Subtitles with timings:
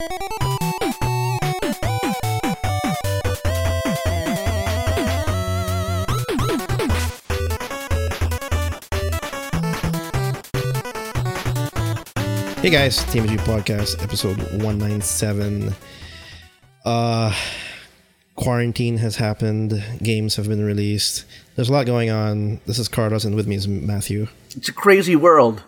[0.00, 0.06] Hey
[12.70, 15.74] guys, TMG Podcast, episode 197.
[16.84, 17.34] Uh,
[18.36, 21.24] quarantine has happened, games have been released.
[21.56, 22.60] There's a lot going on.
[22.66, 24.28] This is Carlos, and with me is Matthew.
[24.54, 25.64] It's a crazy world.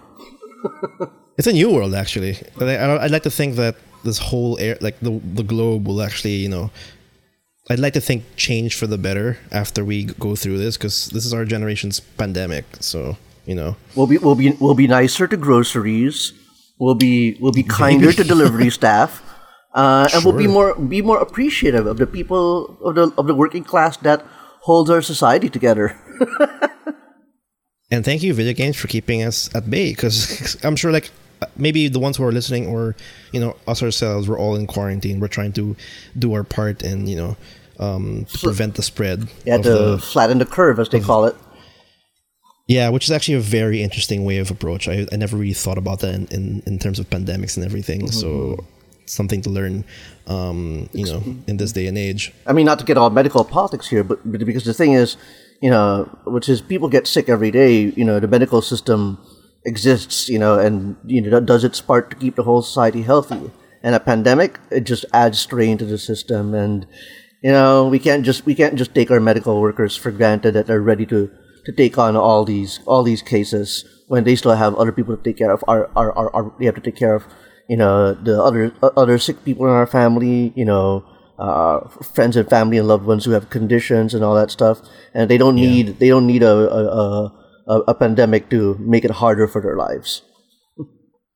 [1.37, 2.37] It's a new world, actually.
[2.61, 3.75] I, I'd like to think that
[4.05, 6.71] this whole air, like the the globe, will actually, you know,
[7.69, 11.25] I'd like to think change for the better after we go through this, because this
[11.27, 12.65] is our generation's pandemic.
[12.81, 13.17] So
[13.47, 16.33] you know, We'll be we'll be we'll be nicer to groceries.
[16.79, 19.23] We'll be we'll be kinder to delivery staff,
[19.75, 23.35] uh, and we'll be more be more appreciative of the people of the of the
[23.35, 24.25] working class that
[24.63, 25.97] holds our society together.
[27.91, 29.91] And thank you, video games, for keeping us at bay.
[29.91, 31.11] Because I'm sure, like,
[31.57, 32.97] maybe the ones who are listening, or
[33.33, 35.21] you know, us ourselves, we're all in quarantine.
[35.21, 35.77] We're trying to
[36.19, 37.37] do our part and you know,
[37.79, 39.29] um, to prevent the spread.
[39.45, 41.37] Yeah, to the, flatten the curve, as they call it.
[42.67, 44.89] yeah, which is actually a very interesting way of approach.
[44.89, 48.11] I, I never really thought about that in, in, in terms of pandemics and everything.
[48.13, 48.65] So
[49.07, 49.85] something to learn,
[50.29, 52.33] um, you know, in this day and age.
[52.47, 55.17] I mean, not to get all medical politics here, but, but because the thing is,
[55.61, 57.93] you know, which is people get sick every day.
[57.97, 59.19] You know, the medical system
[59.65, 63.51] exists, you know, and you know does its part to keep the whole society healthy.
[63.83, 66.87] And a pandemic, it just adds strain to the system, and
[67.43, 70.67] you know, we can't just we can't just take our medical workers for granted that
[70.67, 71.31] they're ready to
[71.65, 75.23] to take on all these all these cases when they still have other people to
[75.23, 75.65] take care of.
[75.67, 77.25] Our our, our, our they have to take care of,
[77.69, 81.05] you know, the other other sick people in our family, you know
[81.41, 84.83] uh, friends and family and loved ones who have conditions and all that stuff,
[85.15, 87.33] and they don't need they don't need a a, a
[87.67, 90.23] a a pandemic to make it harder for their lives.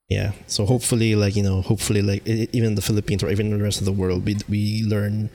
[0.08, 0.32] Yeah.
[0.46, 3.86] So hopefully, like you know, hopefully, like even the Philippines or even the rest of
[3.86, 5.30] the world, we we learn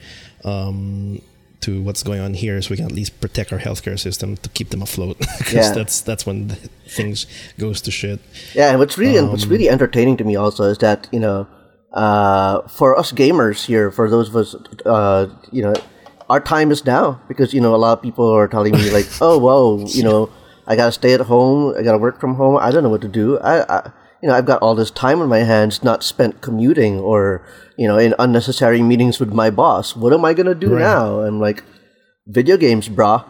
[0.45, 1.21] um,
[1.61, 4.49] to what's going on here, so we can at least protect our healthcare system to
[4.49, 5.17] keep them afloat.
[5.39, 5.73] Because Yeah.
[5.73, 6.49] that's that's when
[6.87, 7.25] things
[7.58, 8.19] goes to shit.
[8.53, 11.47] Yeah, and what's really what's really entertaining to me also is that you know,
[11.91, 15.73] uh, for us gamers here, for those of us, uh, you know,
[16.30, 19.08] our time is now because you know a lot of people are telling me like,
[19.19, 20.30] oh, whoa, you know,
[20.69, 23.07] I gotta stay at home, I gotta work from home, I don't know what to
[23.09, 23.39] do.
[23.39, 23.91] I, I
[24.21, 27.41] you know, I've got all this time on my hands not spent commuting or
[27.77, 29.95] you know in unnecessary meetings with my boss.
[29.95, 30.81] What am I gonna do Right.
[30.81, 31.21] now?
[31.21, 31.63] I'm like,
[32.27, 33.25] video games, brah.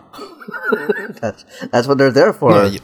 [1.22, 2.52] that's that's what they're there for.
[2.66, 2.80] Yeah,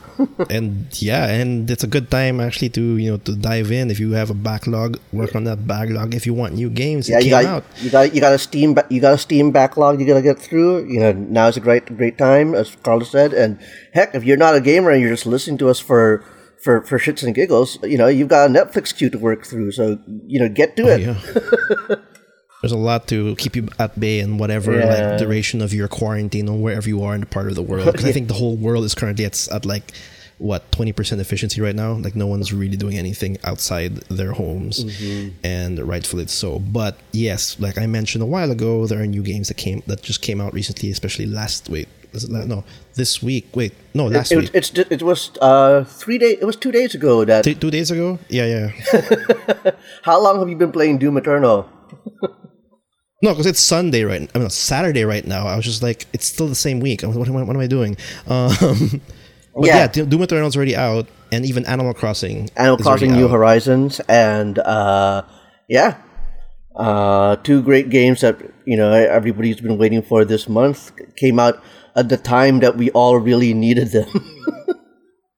[0.49, 3.91] and yeah, and it's a good time actually to you know to dive in.
[3.91, 6.13] If you have a backlog, work on that backlog.
[6.13, 7.63] If you want new games, Yeah, you got out.
[7.77, 10.39] you got you got a Steam ba- you got a Steam backlog you gotta get
[10.39, 10.85] through.
[10.85, 13.33] You know now is a great great time, as Carlos said.
[13.33, 13.59] And
[13.93, 16.23] heck, if you're not a gamer and you're just listening to us for
[16.61, 19.71] for for shits and giggles, you know you've got a Netflix queue to work through.
[19.71, 21.01] So you know get to oh, it.
[21.01, 21.95] Yeah.
[22.65, 24.85] There's a lot to keep you at bay in whatever Yeah.
[25.11, 27.85] like duration of your quarantine or wherever you are in the part of the world.
[27.85, 29.91] Because I think the whole world is currently at, at like
[30.39, 31.91] what 20% efficiency right now.
[31.93, 34.83] Like no one's really doing anything outside their homes,
[35.43, 36.57] and rightfully so.
[36.57, 40.01] But yes, like I mentioned a while ago, there are new games that came that
[40.01, 42.63] just came out recently, especially last it la- no
[42.95, 43.45] this week?
[43.53, 44.51] Wait, no, last It, week.
[44.55, 46.37] it's it was uh three days.
[46.41, 47.43] It was two days ago that.
[47.43, 48.17] Two, two days ago?
[48.27, 49.71] Yeah, yeah.
[50.01, 51.69] How long have you been playing Doom Eternal?
[53.21, 54.29] No, because it's Sunday right.
[54.35, 55.47] I mean, it's Saturday right now.
[55.47, 57.01] I was just like, it's still the same week.
[57.01, 57.43] What am I?
[57.43, 57.97] What am I doing?
[58.27, 58.51] Um,
[59.55, 59.77] but Yeah.
[59.77, 62.49] yeah, Do- Doom Eternal's already out, and even Animal Crossing.
[62.57, 63.31] Animal Crossing New out.
[63.31, 65.21] Horizons, and uh,
[65.69, 65.95] yeah,
[66.75, 71.63] uh, two great games that you know everybody's been waiting for this month came out
[71.95, 74.09] at the time that we all really needed them.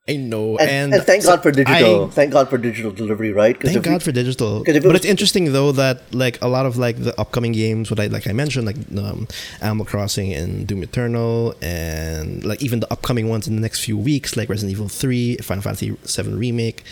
[0.09, 2.05] I know, and, and, and thank so God for digital.
[2.05, 3.59] I- thank God for digital delivery, right?
[3.59, 4.63] Thank if we- God for digital.
[4.65, 7.99] it But it's interesting though that like a lot of like the upcoming games, what
[7.99, 9.27] I like I mentioned, like um,
[9.61, 13.97] Animal Crossing and Doom Eternal, and like even the upcoming ones in the next few
[13.97, 16.83] weeks, like Resident Evil Three, Final Fantasy Seven Remake,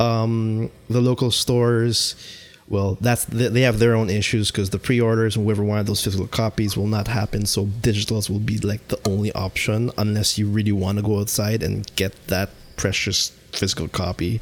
[0.00, 2.16] um, the local stores.
[2.68, 6.02] Well, that's they they have their own issues because the pre-orders and whoever wanted those
[6.02, 7.46] physical copies will not happen.
[7.46, 11.62] So digitals will be like the only option unless you really want to go outside
[11.62, 14.40] and get that precious physical copy.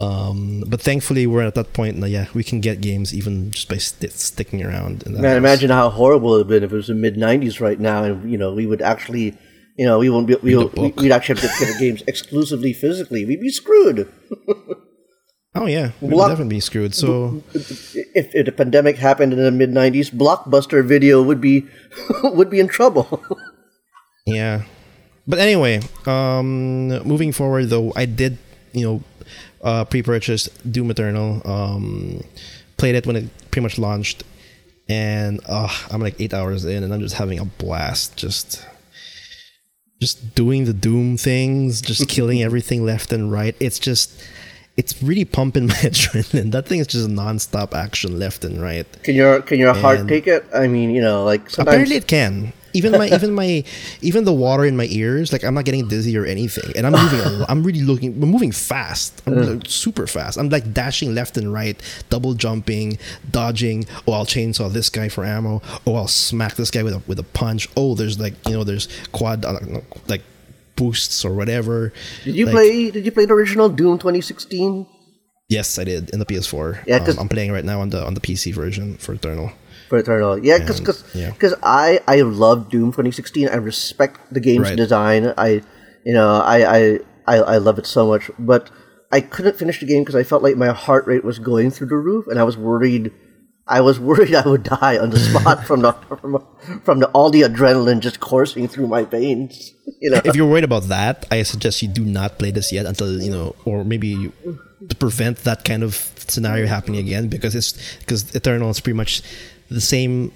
[0.00, 2.06] Um, but thankfully, we're at that point now.
[2.06, 5.04] Yeah, we can get games even just by st- sticking around.
[5.06, 5.36] Man, house.
[5.36, 8.04] imagine how horrible it would have been if it was the mid '90s right now,
[8.04, 9.36] and you know we would actually,
[9.76, 10.96] you know, we won't be, we Read a will, book.
[11.00, 13.24] we'd actually have to get the games exclusively physically.
[13.24, 14.08] We'd be screwed.
[15.54, 16.94] Oh yeah, we would Block- definitely be screwed.
[16.94, 17.96] So If,
[18.34, 21.66] if the pandemic happened in the mid '90s, Blockbuster Video would be
[22.22, 23.20] would be in trouble.
[24.26, 24.62] yeah,
[25.28, 28.38] but anyway, um, moving forward though, I did
[28.72, 29.02] you know
[29.62, 31.42] uh, pre-purchase Doom Eternal.
[31.44, 32.24] Um,
[32.78, 34.24] played it when it pretty much launched,
[34.88, 38.16] and uh, I'm like eight hours in, and I'm just having a blast.
[38.16, 38.64] Just
[40.00, 43.54] just doing the Doom things, just killing everything left and right.
[43.60, 44.18] It's just
[44.78, 46.52] it's really pumping my adrenaline.
[46.52, 48.86] That thing is just a nonstop action left and right.
[49.02, 50.46] Can your can your heart take it?
[50.54, 52.52] I mean, you know, like sometimes Apparently, it can.
[52.78, 53.64] Even my even my
[54.00, 56.94] even the water in my ears, like I'm not getting dizzy or anything, and I'm
[56.94, 57.44] moving.
[57.48, 58.10] I'm really looking.
[58.22, 59.20] I'm moving fast.
[59.26, 60.38] I'm like, super fast.
[60.38, 61.76] I'm like dashing left and right,
[62.08, 62.98] double jumping,
[63.30, 63.84] dodging.
[64.06, 65.60] Oh, I'll chainsaw this guy for ammo.
[65.86, 67.68] Oh, I'll smack this guy with a with a punch.
[67.76, 69.58] Oh, there's like you know there's quad uh,
[70.06, 70.22] like
[70.76, 71.92] boosts or whatever.
[72.24, 72.90] Did you Like, play?
[72.90, 74.86] Did you play the original Doom 2016?
[75.48, 76.84] Yes, I did in the PS4.
[76.86, 79.50] Yeah, um, I'm playing right now on the on the PC version for Eternal.
[79.88, 80.38] For Eternal.
[80.44, 80.86] Yeah, because And-
[81.34, 81.58] because yeah.
[81.62, 83.48] I I love Doom 2016.
[83.48, 84.76] I respect the game's Right.
[84.76, 85.32] design.
[85.36, 85.62] I
[86.04, 86.80] you know I, I
[87.26, 88.70] I I love it so much, but
[89.10, 91.88] I couldn't finish the game because I felt like my heart rate was going through
[91.88, 93.10] the roof, and I was worried.
[93.66, 96.44] I was worried I would die on the spot from the from,
[96.84, 99.72] from the all the adrenaline just coursing through my veins.
[100.00, 102.86] You know, if you're worried about that, I suggest you do not play this yet
[102.86, 104.32] until you know, or maybe you,
[104.88, 105.92] to prevent that kind of
[106.28, 109.22] scenario happening again, because it's because Eternal is pretty much
[109.70, 110.32] the same,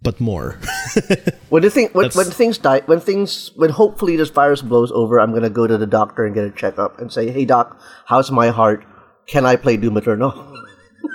[0.00, 0.58] but more.
[1.48, 5.20] when the thing when, when things die when things when hopefully this virus blows over,
[5.20, 8.30] I'm gonna go to the doctor and get a checkup and say, "Hey doc, how's
[8.30, 8.84] my heart?
[9.26, 10.32] Can I play Doom Eternal?"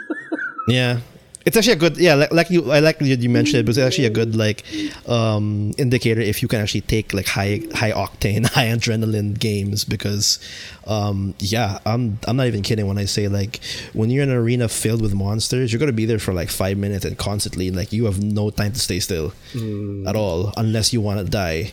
[0.68, 1.00] yeah.
[1.48, 2.16] It's actually a good, yeah.
[2.16, 4.66] Like, like you, I like you, mentioned it, but it's actually a good like
[5.08, 10.40] um, indicator if you can actually take like high, high octane, high adrenaline games because,
[10.88, 13.62] um, yeah, I'm, I'm not even kidding when I say like
[13.94, 16.78] when you're in an arena filled with monsters, you're gonna be there for like five
[16.78, 19.32] minutes and constantly like you have no time to stay still
[20.06, 21.72] at all unless you want to die,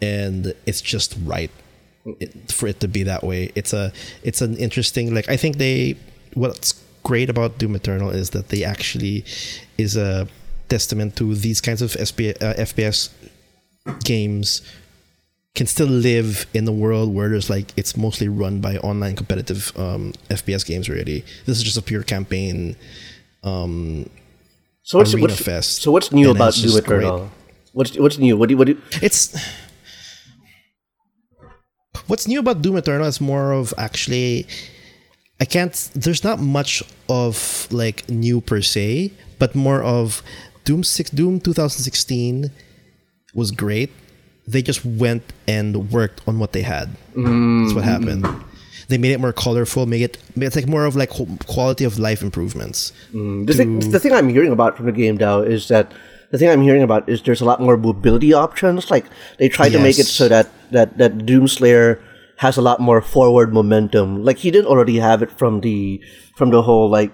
[0.00, 1.50] and it's just right
[2.06, 3.52] it, for it to be that way.
[3.54, 5.96] It's a it's an interesting like I think they
[6.32, 9.24] what's great about Doom Eternal is that they actually
[9.78, 10.28] is a
[10.68, 13.10] testament to these kinds of SP, uh, FPS
[14.04, 14.62] games
[15.54, 19.72] can still live in a world where there's like it's mostly run by online competitive
[19.76, 21.24] um, FPS games already.
[21.46, 22.76] This is just a pure campaign
[23.42, 24.08] um,
[24.82, 27.02] So what's, what's Fest, so what's new about Doom great.
[27.02, 27.30] Eternal?
[27.72, 28.36] What's what's new?
[28.36, 29.36] What do you, what do you, it's
[32.06, 34.46] what's new about Doom Eternal is more of actually
[35.40, 40.22] I can't there's not much of like new per se, but more of
[40.64, 42.50] Doom six Doom 2016
[43.34, 43.90] was great.
[44.46, 46.90] They just went and worked on what they had.
[47.14, 47.64] Mm-hmm.
[47.64, 48.26] That's what happened.
[48.88, 51.10] They made it more colorful, make it it's like more of like
[51.46, 52.92] quality of life improvements.
[53.14, 53.44] Mm-hmm.
[53.46, 55.90] the thing the thing I'm hearing about from the game now is that
[56.30, 58.90] the thing I'm hearing about is there's a lot more mobility options.
[58.90, 59.06] Like
[59.38, 61.98] they tried to make it so that that that Doomslayer
[62.40, 64.24] has a lot more forward momentum.
[64.24, 66.00] Like he didn't already have it from the
[66.36, 67.12] from the whole like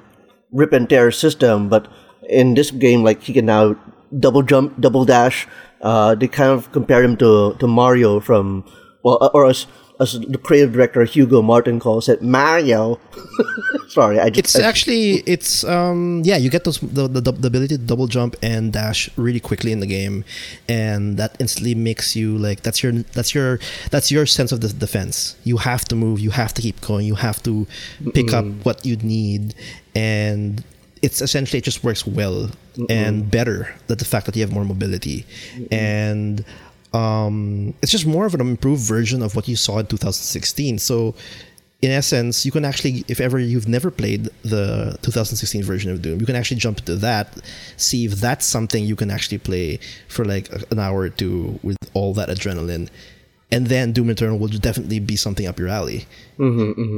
[0.52, 1.90] rip and tear system, but
[2.30, 3.74] in this game, like he can now
[4.14, 5.48] double jump, double dash.
[5.82, 8.62] Uh, they kind of compare him to to Mario from
[9.02, 9.66] well, uh, or as
[9.98, 13.00] as the creative director Hugo Martin calls it, Mario.
[13.88, 17.78] Sorry, I just It's actually it's um yeah you get those the, the the ability
[17.78, 20.24] to double jump and dash really quickly in the game,
[20.68, 23.58] and that instantly makes you like that's your that's your
[23.90, 25.36] that's your sense of the defense.
[25.44, 26.20] You have to move.
[26.20, 27.06] You have to keep going.
[27.06, 27.66] You have to
[28.12, 29.54] pick up what you need,
[29.94, 30.62] and
[31.02, 32.50] it's essentially it just works well
[32.90, 35.24] and better that the fact that you have more mobility,
[35.70, 36.44] and
[36.96, 40.78] um, it's just more of an improved version of what you saw in 2016.
[40.78, 41.14] So,
[41.82, 46.20] in essence, you can actually, if ever you've never played the 2016 version of Doom,
[46.20, 47.36] you can actually jump into that,
[47.76, 51.76] see if that's something you can actually play for like an hour or two with
[51.92, 52.88] all that adrenaline.
[53.52, 56.06] And then Doom Eternal will definitely be something up your alley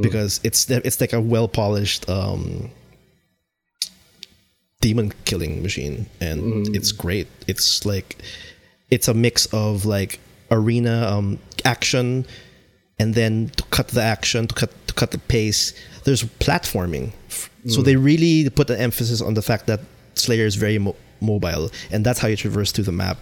[0.01, 2.71] because it's it's like a well polished um,
[4.81, 6.41] demon killing machine, and
[6.75, 7.27] it's great.
[7.47, 8.15] It's like
[8.91, 10.19] it's a mix of like
[10.51, 12.25] arena um, action
[12.97, 15.73] and then to cut the action to cut to cut the pace
[16.05, 17.11] there's platforming.
[17.67, 19.81] So they really put an emphasis on the fact that
[20.15, 23.17] slayer is very mo- mobile and that's how you traverse through the map.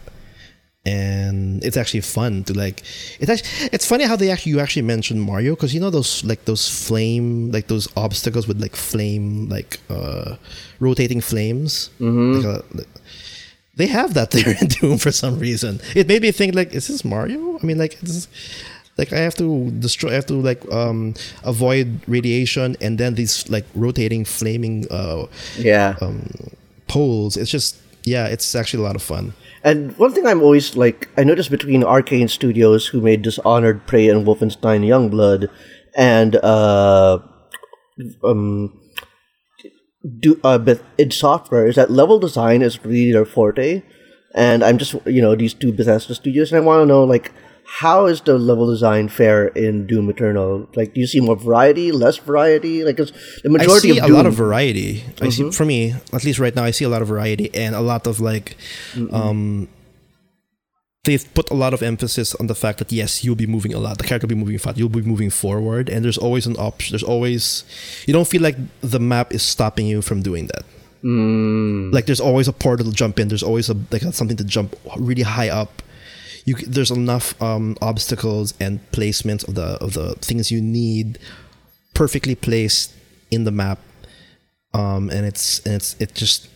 [0.86, 2.82] And it's actually fun to like
[3.20, 6.24] it's actually, it's funny how they actually you actually mentioned mario because you know those
[6.24, 10.38] like those flame like those obstacles with like flame like uh
[10.80, 11.90] rotating flames?
[12.38, 12.64] Like a,
[13.78, 15.80] they have that there in Doom for some reason.
[15.96, 17.58] It made me think like, is this Mario?
[17.62, 18.28] I mean, like, it's,
[18.98, 23.48] like I have to destroy, I have to like um avoid radiation, and then these
[23.50, 25.96] like rotating, flaming uh yeah.
[26.02, 26.28] um,
[26.88, 27.38] poles.
[27.38, 29.34] It's just yeah, it's actually a lot of fun.
[29.64, 34.08] And one thing I'm always like, I noticed between Arkane Studios, who made Dishonored, Prey,
[34.08, 35.50] and Wolfenstein Youngblood,
[35.96, 37.20] and uh,
[38.24, 38.80] um,
[40.20, 40.60] do uh,
[40.98, 43.84] id Software is that level design is really their forte,
[44.34, 47.32] and I'm just you know these two Bethesda studios, and I want to know like
[47.68, 50.70] how is the level design fair in Doom Eternal?
[50.74, 52.86] Like, do you see more variety, less variety?
[52.86, 53.12] Like, 'cause
[53.44, 55.04] the I majority see of a lot of variety.
[55.22, 57.76] I see for me, at least right now, I see a lot of variety and
[57.76, 58.56] a lot of like,
[59.12, 59.68] um,
[61.08, 63.80] they've put a lot of emphasis on the fact that yes, you'll be moving a
[63.80, 63.98] lot.
[63.98, 64.78] The character will be moving fast.
[64.78, 66.94] You'll be moving forward, and there's always an option.
[66.94, 67.64] There's always
[68.06, 70.66] you don't feel like the map is stopping you from doing that.
[71.92, 73.30] Like there's always a portal to jump in.
[73.30, 75.82] There's always a like something to jump really high up.
[76.46, 81.20] You there's enough um, obstacles and placements of the of the things you need
[81.94, 82.94] perfectly placed
[83.32, 83.80] in the map,
[84.74, 86.50] um, and it's and it's it just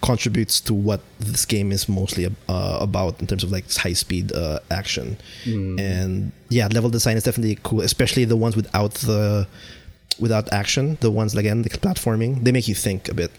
[0.00, 4.32] contributes to what this game is mostly uh, about in terms of like high speed
[4.32, 5.16] uh, action.
[5.78, 9.46] And yeah, level design is definitely cool, especially the ones without the
[10.20, 10.98] without action.
[11.00, 13.30] The ones again the platforming, they make you think a bit,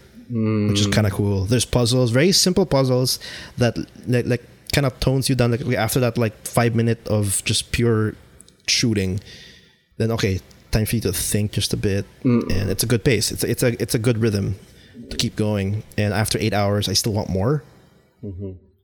[0.70, 1.44] which is kind of cool.
[1.46, 3.18] There's puzzles, very simple puzzles
[3.58, 3.76] that
[4.06, 5.50] like, like kind of tones you down.
[5.52, 8.14] Like after that, like five minute of just pure
[8.66, 9.20] shooting,
[9.96, 10.40] then okay,
[10.70, 12.04] time for you to think just a bit,
[12.50, 13.32] and it's a good pace.
[13.32, 14.56] It's it's a it's a good rhythm
[15.08, 15.82] to keep going.
[15.96, 17.62] And after eight hours, I still want more.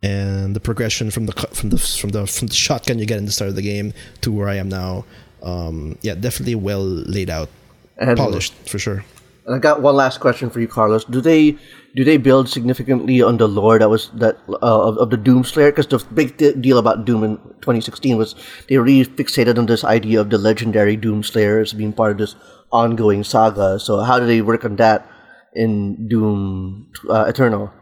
[0.03, 3.27] And the progression from the from the from the from the shotgun you get in
[3.27, 5.05] the start of the game to where I am now,
[5.43, 7.49] um, yeah, definitely well laid out,
[7.99, 9.05] And- polished for sure.
[9.47, 11.05] And I got one last question for you, Carlos.
[11.05, 11.57] Do they
[11.95, 15.45] do they build significantly on the lore that was that uh, of, of the Doom
[15.45, 15.71] Slayer?
[15.71, 18.35] Because the big de- deal about Doom in 2016 was
[18.69, 22.19] they really fixated on this idea of the legendary Doom Slayer as being part of
[22.19, 22.35] this
[22.73, 23.79] ongoing saga.
[23.79, 25.07] So how do they work on that
[25.57, 27.73] in Doom uh, Eternal?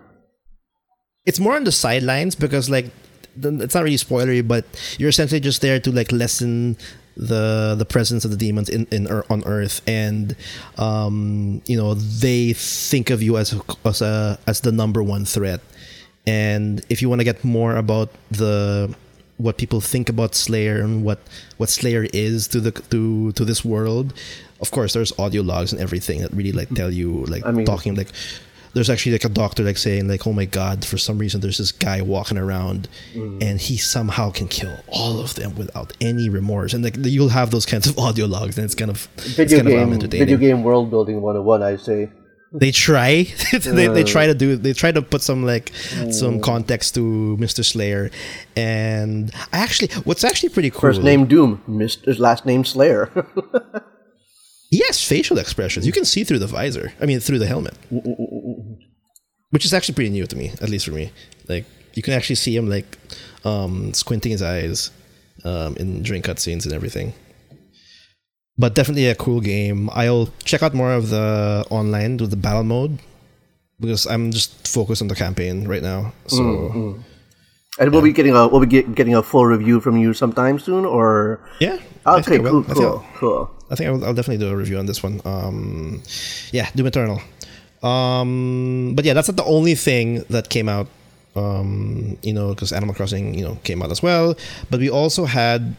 [1.26, 2.86] it's more on the sidelines because like
[3.36, 4.64] it's not really spoilery, but
[4.98, 6.76] you're essentially just there to like lessen
[7.16, 10.36] the the presence of the demons in, in on Earth, and
[10.78, 15.60] um, you know they think of you as as a as the number one threat.
[16.26, 18.94] And if you want to get more about the
[19.36, 21.18] what people think about Slayer and what
[21.56, 24.14] what Slayer is to the to to this world,
[24.60, 27.66] of course there's audio logs and everything that really like tell you like I mean-
[27.66, 28.08] talking like
[28.74, 31.58] there's actually like a doctor like saying like oh my god for some reason there's
[31.58, 36.74] this guy walking around and he somehow can kill all of them without any remorse.
[36.74, 39.68] And like you'll have those kinds of audio logs and it's kind of Video kind
[39.68, 40.26] of um, game, entertaining.
[40.26, 42.10] video game world building 101, I say.
[42.54, 43.26] They try.
[43.52, 45.72] They, they try to do they try to put some like
[46.10, 48.10] some context to mr slayer.
[48.56, 52.18] And I actually what's actually pretty cool First name Doom, Mr.
[52.18, 53.10] last name Slayer.
[54.70, 55.86] he has facial expressions.
[55.86, 56.92] You can see through the visor.
[57.00, 57.74] I mean through the helmet.
[59.50, 61.12] Which is actually pretty new to me at least for me.
[61.48, 62.98] Like you can actually see him like
[63.44, 64.90] um squinting his eyes
[65.44, 67.14] um in during cutscenes and everything
[68.58, 72.64] but definitely a cool game i'll check out more of the online with the battle
[72.64, 72.98] mode
[73.80, 76.98] because i'm just focused on the campaign right now so
[77.78, 80.58] and we'll be getting a we'll be get, getting a full review from you sometime
[80.58, 82.70] soon, or yeah I okay, I cool, will.
[82.70, 83.50] I cool, cool.
[83.70, 85.20] I think I'll, I'll definitely do a review on this one.
[85.24, 86.02] Um,
[86.52, 87.20] yeah, Doom Eternal.
[87.82, 90.86] Um, but yeah, that's not the only thing that came out.
[91.34, 94.36] Um, you know, because Animal Crossing, you know, came out as well.
[94.70, 95.74] But we also had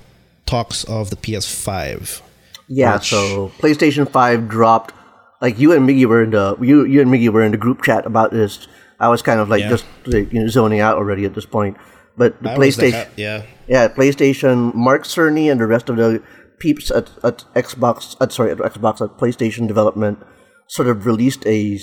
[0.46, 2.22] talks of the PS5.
[2.68, 4.94] Yeah, which- so PlayStation Five dropped.
[5.42, 7.84] Like you and Miggy were in the you you and Miggy were in the group
[7.84, 8.68] chat about this.
[9.00, 9.70] I was kind of like Yeah.
[9.70, 11.78] just you know zoning out already at this point.
[12.18, 16.24] But the I PlayStation, uh, yeah, yeah, PlayStation, Mark Cerny and the rest of the
[16.60, 20.20] peeps at, at Xbox, at, sorry, at Xbox at PlayStation development,
[20.68, 21.78] sort of released a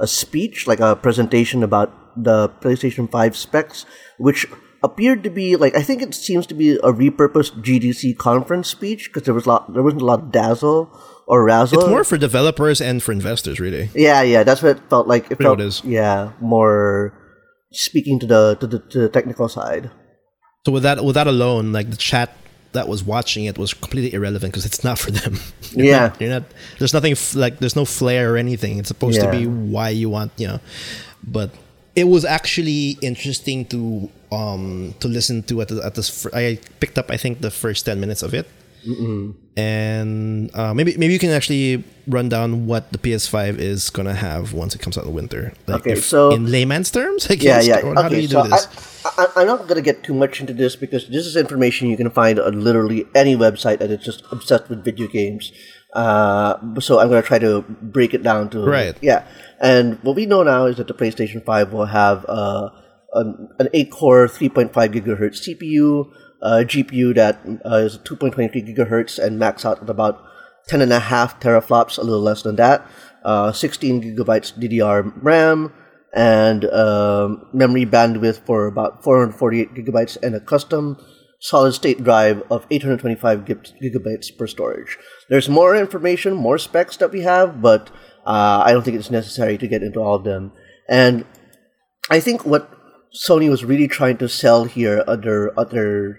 [0.00, 3.86] a speech, like a presentation about the PlayStation Five specs,
[4.18, 4.44] which
[4.84, 9.08] appeared to be like I think it seems to be a repurposed GDC conference speech
[9.08, 10.92] because there was a lot there wasn't a lot of dazzle
[11.26, 11.80] or razzle.
[11.80, 13.88] it's more for developers and for investors, really.
[13.96, 15.30] Yeah, yeah, that's what it felt like.
[15.32, 15.80] It felt, it is.
[15.82, 17.16] yeah, more
[17.72, 19.90] speaking to the to the, to the technical side.
[20.66, 22.36] So with that, with that alone, like the chat
[22.72, 25.38] that was watching it was completely irrelevant because it's not for them.
[25.72, 25.98] You're Yeah.
[26.08, 26.44] not, you're not.
[26.78, 28.78] There's nothing f- like there's no flair or anything.
[28.78, 29.30] It's supposed Yeah.
[29.30, 30.60] to be why you want, you know.
[31.22, 31.50] But
[31.96, 36.10] it was actually interesting to um to listen to at the, at this.
[36.10, 38.46] fir- I picked up I think the first ten minutes of it.
[39.56, 44.52] And uh, maybe maybe you can actually run down what the PS5 is gonna have
[44.52, 45.52] once it comes out in the winter.
[45.66, 47.66] Like Okay, if- so- in layman's terms, I Yeah, guess.
[47.66, 47.80] yeah.
[47.80, 48.66] Or how do okay, you so do this?
[49.18, 51.96] I, I'm not going to get too much into this because this is information you
[51.96, 55.52] can find on literally any website that is just obsessed with video games.
[55.92, 58.96] Uh, so I'm going to try to break it down to Right.
[59.00, 59.24] Yeah,
[59.60, 62.70] and what we know now is that the PlayStation Five will have uh,
[63.14, 66.10] an, an eight-core, 3.5 gigahertz CPU,
[66.42, 70.22] uh, GPU that uh, is 2.23 gigahertz, and max out at about
[70.68, 72.86] 10 and a half teraflops, a little less than that.
[73.24, 75.72] uh, 16 gigabytes DDR RAM,
[76.12, 80.98] and um, memory bandwidth for about 448 gigabytes, and a custom
[81.40, 84.96] solid state drive of 825 gigabytes per storage.
[85.28, 87.90] There's more information, more specs that we have, but
[88.24, 90.52] uh, I don't think it's necessary to get into all of them.
[90.88, 91.26] And
[92.10, 92.73] I think what
[93.14, 96.18] Sony was really trying to sell here under other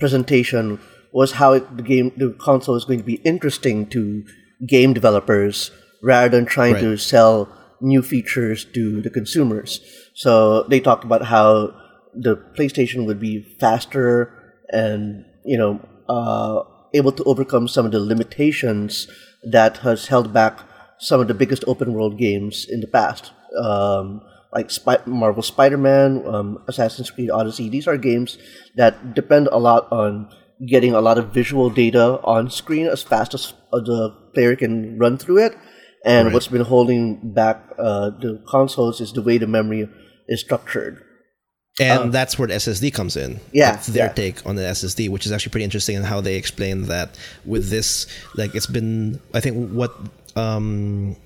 [0.00, 0.80] presentation
[1.12, 4.24] was how it, the game the console is going to be interesting to
[4.66, 5.70] game developers
[6.02, 6.80] rather than trying right.
[6.80, 7.48] to sell
[7.80, 9.80] new features to the consumers.
[10.14, 11.74] So they talked about how
[12.14, 14.32] the PlayStation would be faster
[14.70, 16.62] and you know uh,
[16.94, 19.08] able to overcome some of the limitations
[19.42, 20.60] that has held back
[20.98, 23.32] some of the biggest open world games in the past.
[23.58, 24.22] Um,
[24.52, 27.68] like Sp- Marvel Spider-Man, um, Assassin's Creed Odyssey.
[27.68, 28.38] These are games
[28.76, 30.28] that depend a lot on
[30.66, 34.98] getting a lot of visual data on screen as fast as uh, the player can
[34.98, 35.56] run through it.
[36.04, 36.34] And right.
[36.34, 39.88] what's been holding back uh, the consoles is the way the memory
[40.28, 41.02] is structured.
[41.80, 43.40] And um, that's where the SSD comes in.
[43.52, 44.12] Yeah, that's their yeah.
[44.12, 47.16] take on the SSD, which is actually pretty interesting, and how they explain that
[47.46, 49.94] with this, like it's been, I think what
[50.36, 51.16] um,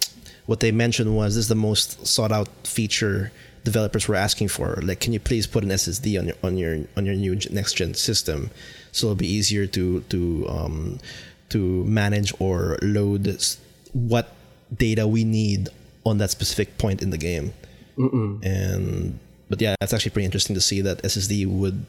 [0.47, 3.33] what they mentioned was this is the most sought out feature
[3.65, 4.79] developers were asking for.
[4.83, 7.75] Like, can you please put an SSD on your on your on your new next
[7.75, 8.51] gen system,
[8.93, 10.99] so it'll be easier to to um,
[11.51, 13.27] to manage or load
[13.93, 14.33] what
[14.75, 15.69] data we need
[16.05, 17.53] on that specific point in the game.
[17.99, 18.45] Mm-mm.
[18.45, 19.19] And
[19.51, 21.85] but yeah, it's actually pretty interesting to see that SSD would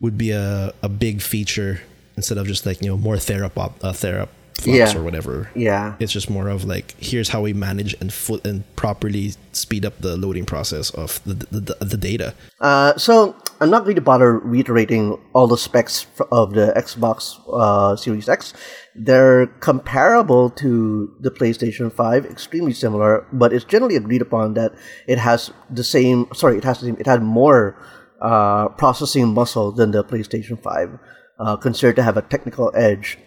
[0.00, 1.80] would be a, a big feature
[2.16, 4.28] instead of just like you know more therapop uh, therap
[4.64, 4.96] yeah.
[4.96, 5.50] or whatever.
[5.54, 9.84] Yeah, it's just more of like here's how we manage and foot and properly speed
[9.84, 12.34] up the loading process of the the, the, the data.
[12.60, 17.96] Uh, so I'm not going to bother reiterating all the specs of the Xbox uh,
[17.96, 18.54] Series X.
[18.94, 24.72] They're comparable to the PlayStation 5, extremely similar, but it's generally agreed upon that
[25.08, 26.28] it has the same.
[26.34, 27.76] Sorry, it has the same, it had more
[28.20, 30.98] uh, processing muscle than the PlayStation 5,
[31.38, 33.18] uh, considered to have a technical edge.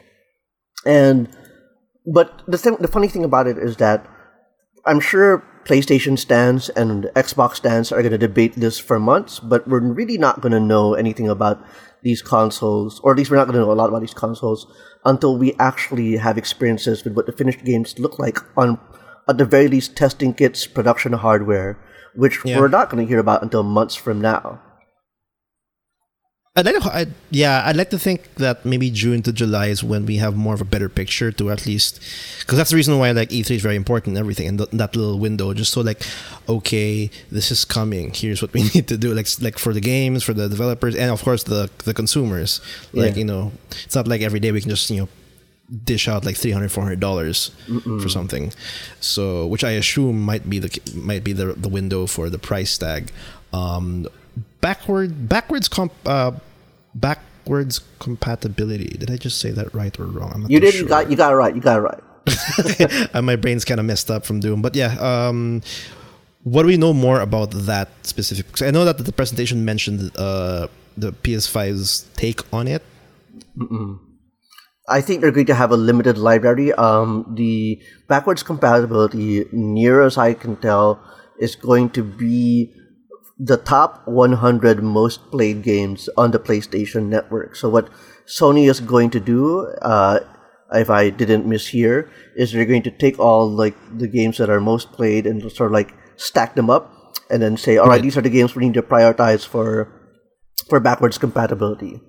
[0.85, 1.29] And
[2.05, 4.07] but the thing, the funny thing about it is that
[4.85, 9.67] I'm sure PlayStation stands and Xbox stands are going to debate this for months, but
[9.67, 11.63] we're really not going to know anything about
[12.01, 14.65] these consoles, or at least we're not going to know a lot about these consoles
[15.05, 18.79] until we actually have experiences with what the finished games look like on,
[19.29, 21.77] at the very least, testing kits, production hardware,
[22.15, 22.59] which yeah.
[22.59, 24.59] we're not going to hear about until months from now.
[26.53, 29.85] I'd like to, I'd, yeah, I'd like to think that maybe June to July is
[29.85, 32.01] when we have more of a better picture to at least,
[32.41, 34.93] because that's the reason why like E3 is very important and everything, and th- that
[34.93, 36.03] little window, just so like,
[36.49, 38.11] okay, this is coming.
[38.13, 41.09] Here's what we need to do, like like for the games, for the developers, and
[41.09, 42.59] of course the the consumers.
[42.91, 43.19] Like yeah.
[43.19, 43.53] you know,
[43.85, 45.09] it's not like every day we can just you know
[45.85, 47.51] dish out like 300 400 dollars
[48.01, 48.51] for something
[48.99, 52.77] so which i assume might be the might be the, the window for the price
[52.77, 53.09] tag
[53.53, 54.05] um
[54.61, 56.31] backward backwards comp uh,
[56.95, 58.97] backwards compatibility.
[58.97, 60.31] Did I just say that right or wrong?
[60.33, 60.73] I'm not you did.
[60.73, 60.83] Sure.
[60.83, 61.55] You got you got it right.
[61.55, 63.13] You got it right.
[63.23, 64.93] my brain's kind of messed up from Doom, but yeah.
[64.99, 65.61] Um,
[66.43, 68.47] what do we know more about that specific?
[68.47, 70.67] Because I know that the presentation mentioned uh,
[70.97, 72.83] the PS5's take on it.
[73.57, 73.99] Mm-mm.
[74.89, 76.73] I think they're going to have a limited library.
[76.73, 80.99] Um, the backwards compatibility, near as I can tell,
[81.39, 82.73] is going to be
[83.41, 87.55] the top 100 most played games on the PlayStation Network.
[87.55, 87.89] So what
[88.27, 90.19] Sony is going to do, uh,
[90.71, 94.61] if I didn't mishear, is they're going to take all like the games that are
[94.61, 96.93] most played and sort of like stack them up,
[97.31, 99.89] and then say, all right, right these are the games we need to prioritize for
[100.69, 101.99] for backwards compatibility,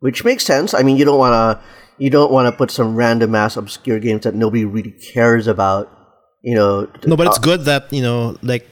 [0.00, 0.72] which makes sense.
[0.72, 1.64] I mean, you don't want to
[1.98, 5.92] you don't want to put some random ass obscure games that nobody really cares about.
[6.40, 8.66] You know, no, but it's uh, good that you know, like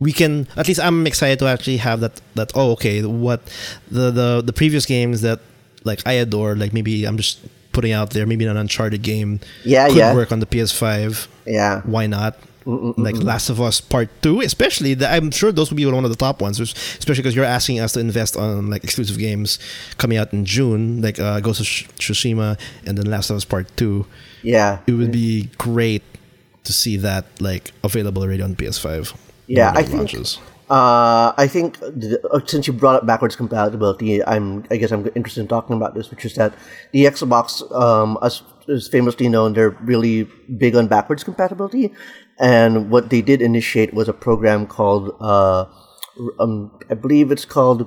[0.00, 3.40] we can at least I'm excited to actually have that that oh okay what
[3.90, 5.40] the the the previous games that
[5.84, 7.40] like I adore like maybe I'm just
[7.72, 10.14] putting out there maybe an Uncharted game yeah could yeah.
[10.14, 12.96] work on the PS5 yeah why not Mm-mm-mm.
[12.96, 14.94] like Last of Us Part Two, especially.
[14.94, 17.78] The, I'm sure those would be one of the top ones, especially because you're asking
[17.78, 19.58] us to invest on like exclusive games
[19.98, 23.68] coming out in June, like uh, Ghost of Tsushima and then Last of Us Part
[23.76, 24.06] Two.
[24.42, 26.02] Yeah, it would be great
[26.64, 29.14] to see that like available already on PS5
[29.46, 29.98] yeah, I think.
[29.98, 30.38] Launches.
[30.70, 35.42] Uh, I think uh, since you brought up backwards compatibility, I'm I guess I'm interested
[35.42, 36.54] in talking about this, which is that
[36.92, 40.26] the Xbox, um, as is famously known, they're really
[40.56, 41.92] big on backwards compatibility,
[42.40, 45.66] and what they did initiate was a program called, uh,
[46.40, 47.86] um, I believe it's called,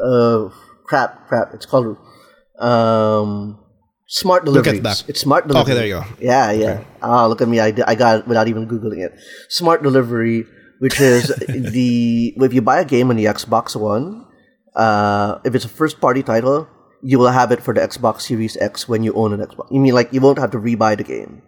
[0.00, 0.48] uh,
[0.84, 1.96] crap, crap, it's called,
[2.60, 3.58] um,
[4.08, 4.78] Smart Look deliveries.
[4.78, 5.08] at back.
[5.08, 5.72] It's smart delivery.
[5.72, 6.04] Okay, there you go.
[6.20, 6.84] Yeah, yeah.
[7.02, 7.58] Ah, look at me.
[7.58, 9.12] I, I got it without even googling it.
[9.48, 10.46] Smart delivery,
[10.78, 14.24] which is the if you buy a game on the Xbox One,
[14.74, 16.68] uh, if it's a first party title,
[17.02, 19.70] you will have it for the Xbox Series X when you own an Xbox.
[19.70, 21.42] You mean like you won't have to rebuy the game?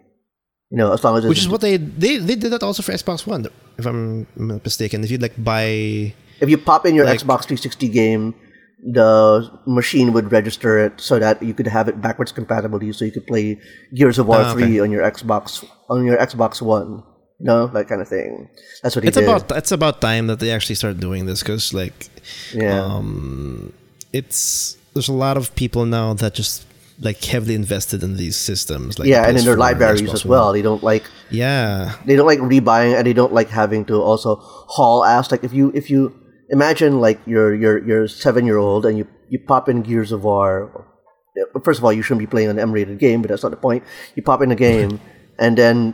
[0.69, 2.83] You know, as long as it's Which is what they they they did that also
[2.83, 5.03] for Xbox One, if I'm not mistaken.
[5.03, 8.35] If you like buy if you pop in your like- Xbox 360 game,
[8.93, 13.11] the machine would register it so that you could have it backwards compatibility, so you
[13.11, 13.59] could play
[13.93, 14.65] Gears of War Ah, okay.
[14.77, 17.03] 3 on your Xbox on your Xbox One.
[17.39, 18.49] You know, that kind of thing.
[18.83, 19.23] That's what he it's did.
[19.23, 22.09] about it's about time that they actually start doing this because like
[22.53, 22.83] yeah.
[22.83, 23.71] um
[24.11, 26.65] it's there's a lot of people now that just
[27.01, 30.51] like heavily invested in these systems like yeah, and in their libraries as well.
[30.51, 34.35] They don't like yeah they don't like rebuying and they don't like having to also
[34.41, 36.13] haul ass like if you if you
[36.49, 40.23] imagine like you're you're you're seven year old and you you pop in gears of
[40.23, 40.85] war
[41.63, 43.83] first of all you shouldn't be playing an m-rated game but that's not the point
[44.15, 44.99] you pop in a game
[45.39, 45.93] and then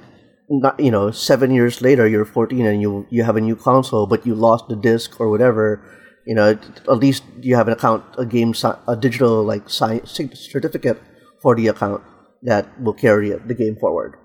[0.50, 4.06] not you know seven years later you're 14 and you you have a new console
[4.06, 5.82] but you lost the disc or whatever
[6.26, 8.54] you know at least you have an account a game
[8.88, 11.02] a digital like si- certificate
[11.42, 12.02] for the account
[12.44, 14.16] that will carry the game forward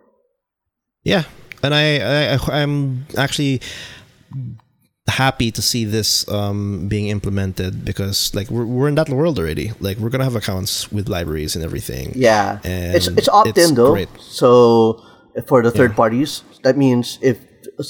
[1.05, 1.25] yeah
[1.63, 3.61] and I, I i'm actually
[5.09, 9.73] happy to see this um being implemented because like we're, we're in that world already
[9.81, 13.71] like we're gonna have accounts with libraries and everything Yeah, And it's it's opt it's
[13.71, 13.93] in though.
[13.93, 14.09] great.
[14.21, 15.03] So
[15.47, 17.39] for the third parties, that means if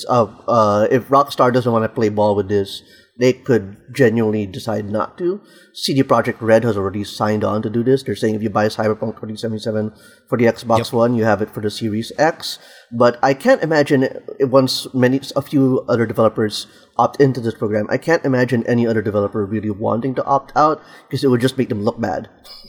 [0.09, 2.83] uh, uh, if Rockstar doesn't want to play ball with this,
[3.21, 5.41] they could genuinely decide not to.
[5.75, 8.03] CD Projekt Red has already signed on to do this.
[8.03, 9.93] They're saying if you buy Cyberpunk 2077
[10.27, 12.59] for the Xbox One, you have it for the Series X.
[12.93, 14.09] But I can't imagine
[14.41, 16.67] once many a few other developers
[16.99, 17.87] opt into this program.
[17.89, 21.57] I can't imagine any other developer really wanting to opt out because it would just
[21.57, 22.29] make them look bad.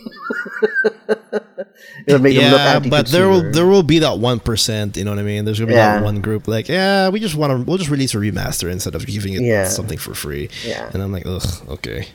[2.08, 4.96] it would make them look yeah, but there will there will be that one percent.
[4.98, 5.46] You know what I mean?
[5.46, 5.96] There's gonna be Yeah.
[5.98, 8.96] that one group like, yeah, we just want to we'll just release a remaster instead
[8.96, 9.68] of giving it Yeah.
[9.68, 10.50] something for free.
[10.66, 10.90] Yeah.
[10.94, 12.08] and I'm like, ugh, okay.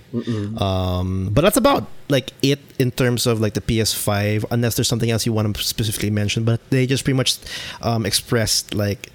[0.58, 5.10] Um, but that's about like it in terms of like the PS5, unless there's something
[5.10, 6.44] else you want to specifically mention.
[6.44, 7.38] But they just pretty much
[7.82, 9.10] um, expressed like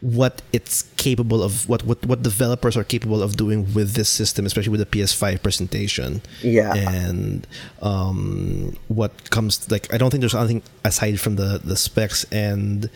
[0.00, 4.44] what it's capable of, what, what what developers are capable of doing with this system,
[4.46, 6.74] especially with the PS5 presentation Yeah.
[6.74, 7.46] and
[7.80, 12.90] um, what comes like I don't think there's anything aside from the the specs and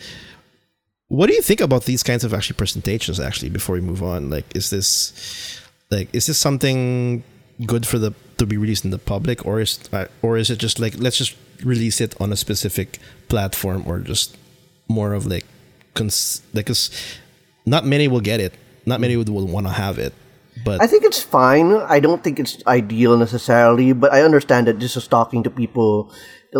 [1.07, 4.29] what do you think about these kinds of actually presentations actually before we move on
[4.29, 7.23] like is this like is this something
[7.65, 10.59] good for the to be released in the public or is uh, or is it
[10.59, 14.37] just like let's just release it on a specific platform or just
[14.87, 15.45] more of like
[15.95, 16.91] cons- like 'cause
[17.65, 18.53] not many will get it
[18.85, 20.13] not many would will want to have it
[20.65, 21.71] but I think it's fine.
[21.73, 26.11] I don't think it's ideal necessarily, but I understand that this is talking to people.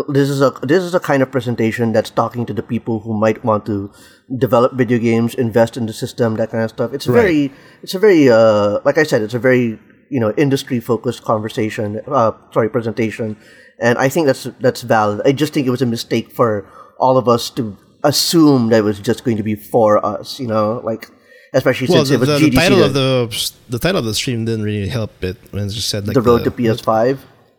[0.08, 3.12] This is a this is a kind of presentation that's talking to the people who
[3.12, 3.90] might want to
[4.38, 6.92] develop video games, invest in the system, that kind of stuff.
[6.92, 7.50] It's very
[7.82, 9.80] it's a very uh, like I said, it's a very
[10.10, 12.00] you know industry focused conversation.
[12.06, 13.36] Uh, sorry, presentation,
[13.78, 15.22] and I think that's that's valid.
[15.24, 16.66] I just think it was a mistake for
[16.98, 20.40] all of us to assume that it was just going to be for us.
[20.40, 21.10] You know, like.
[21.54, 23.98] Especially well since the, it was the, GDC the title that- of the the title
[24.00, 26.50] of the stream didn't really help it when it just said like the road to
[26.50, 27.18] PS5.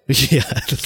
[0.32, 0.42] yeah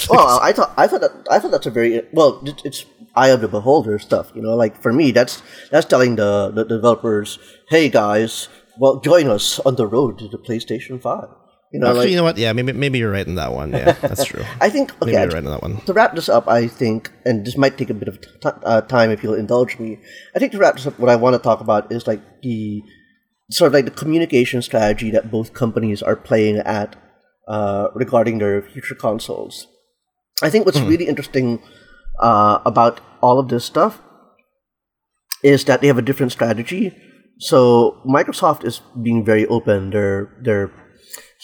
[0.08, 2.40] Well, I thought I thought that I thought that's a very well.
[2.46, 4.32] It's, it's eye of the beholder stuff.
[4.34, 8.48] You know, like for me, that's that's telling the, the developers, "Hey guys,
[8.78, 11.28] well, join us on the road to the PlayStation Five.
[11.74, 12.38] You know, Actually, like you know what?
[12.38, 13.72] Yeah, maybe maybe you're right in that one.
[13.72, 14.44] Yeah, that's true.
[14.60, 15.22] I think maybe okay.
[15.22, 15.80] you're right in that one.
[15.86, 18.82] To wrap this up, I think, and this might take a bit of t- uh,
[18.82, 19.98] time if you'll indulge me.
[20.36, 22.80] I think to wrap this up, what I want to talk about is like the
[23.50, 26.94] sort of like the communication strategy that both companies are playing at
[27.48, 29.66] uh, regarding their future consoles.
[30.42, 31.60] I think what's really interesting
[32.20, 34.00] uh, about all of this stuff
[35.42, 36.94] is that they have a different strategy.
[37.40, 39.90] So Microsoft is being very open.
[39.90, 40.70] They're they're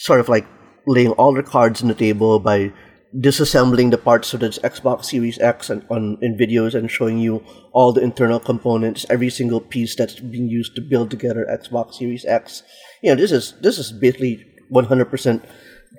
[0.01, 0.47] sort of like
[0.87, 2.73] laying all their cards on the table by
[3.15, 7.43] disassembling the parts of its Xbox Series X and on in videos and showing you
[7.71, 12.25] all the internal components, every single piece that's being used to build together Xbox Series
[12.25, 12.63] X.
[13.03, 15.43] You know, this is this is basically 100%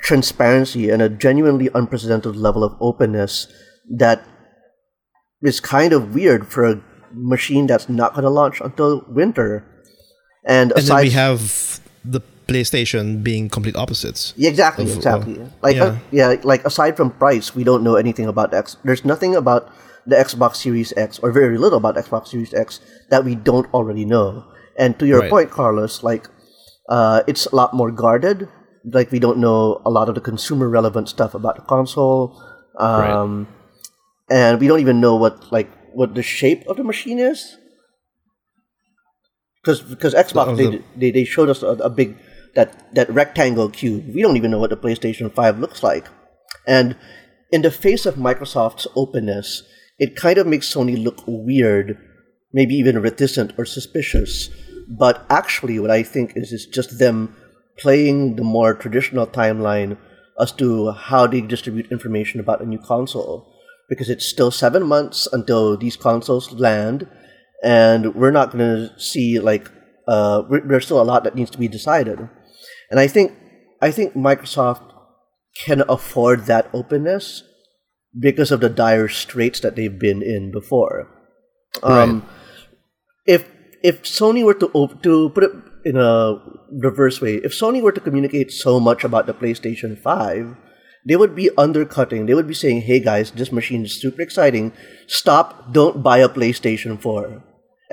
[0.03, 3.47] transparency and a genuinely unprecedented level of openness
[3.99, 4.27] that
[5.43, 6.83] is kind of weird for a
[7.15, 9.65] machine that's not going to launch until winter.
[10.45, 14.35] And, And aside then we have the PlayStation being complete opposites.
[14.37, 15.40] Yeah, exactly, of- exactly.
[15.40, 15.85] of- like, yeah.
[15.85, 18.76] uh, yeah, like aside from price, we don't know anything about X.
[18.85, 19.70] There's nothing about
[20.07, 24.05] the Xbox Series X, or very little about Xbox Series X that we don't already
[24.05, 24.44] know.
[24.78, 25.31] And to your Right.
[25.31, 26.26] point, Carlos, like,
[26.88, 28.48] uh, it's a lot more guarded.
[28.85, 32.35] Like, we don't know a lot of the consumer relevant stuff about the console.
[32.78, 33.46] Um,
[34.31, 37.59] and we don't even know what like what the shape of the machine is.
[39.62, 42.16] Because because Xbox they, the- they they showed us a, a big
[42.55, 44.15] that that rectangle cube.
[44.15, 46.07] We don't even know what the PlayStation Five looks like,
[46.67, 46.97] and
[47.51, 49.62] in the face of Microsoft's openness,
[49.99, 51.99] it kind of makes Sony look weird,
[52.53, 54.49] maybe even reticent or suspicious.
[54.88, 57.37] But actually, what I think is is just them
[57.79, 59.97] playing the more traditional timeline
[60.41, 63.49] as to how they distribute information about a new console.
[63.88, 67.07] Because it's still seven months until these consoles land,
[67.62, 69.71] and we're not going to see like
[70.09, 72.29] uh, there's still a lot that needs to be decided.
[72.92, 73.33] And I think
[73.81, 74.92] I think Microsoft
[75.64, 77.42] can afford that openness
[78.12, 81.09] because of the dire straits that they've been in before.
[81.83, 82.28] Um,
[83.24, 83.48] If
[83.83, 85.52] if Sony were to op- to put it
[85.85, 86.37] in a
[86.70, 90.55] reverse way, if Sony were to communicate so much about the PlayStation Five,
[91.09, 92.26] they would be undercutting.
[92.26, 94.72] They would be saying, "Hey guys, this machine is super exciting.
[95.07, 95.72] Stop!
[95.72, 97.42] Don't buy a PlayStation Four.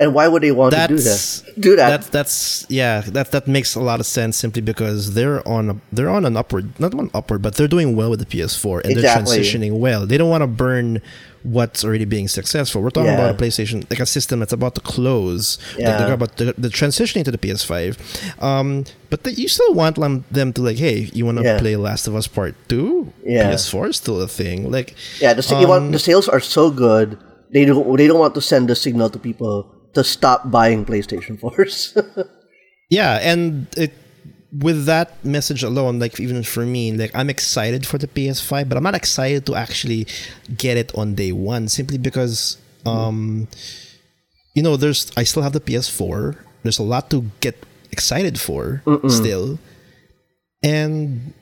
[0.00, 1.60] And why would they want to do That's that?
[1.60, 1.88] Do that.
[1.90, 3.02] That's that's yeah.
[3.02, 6.36] That that makes a lot of sense simply because they're on a, they're on an
[6.38, 9.36] upward, not one upward, but they're doing well with the PS4 and Exactly.
[9.36, 10.06] they're transitioning well.
[10.06, 11.02] They don't want to burn
[11.42, 12.80] what's already being successful.
[12.82, 13.20] We're talking Yeah.
[13.28, 15.58] about a PlayStation like a system that's about to close.
[15.78, 15.96] Yeah.
[15.98, 17.96] they're about the, the transitioning to the PS5.
[18.42, 21.58] Um, but the, you still want them, to like, hey, you want to Yeah.
[21.58, 23.12] play Last of Us Part Two?
[23.24, 23.52] Yeah.
[23.52, 24.70] PS4 is still a thing.
[24.70, 27.18] Like Yeah, the, you want, Um, the sales are so good.
[27.52, 27.96] They don't.
[27.98, 31.96] They don't want to send the signal to people to stop buying PlayStation 4s.
[32.90, 33.92] Yeah, and it
[34.50, 38.76] with that message alone, like even for me, like I'm excited for the PS5, but
[38.76, 40.08] I'm not excited to actually
[40.58, 43.46] get it on day one simply because um
[44.54, 46.36] you know, there's I still have the PS4.
[46.64, 47.54] There's a lot to get
[47.92, 49.58] excited for still.
[50.62, 51.32] And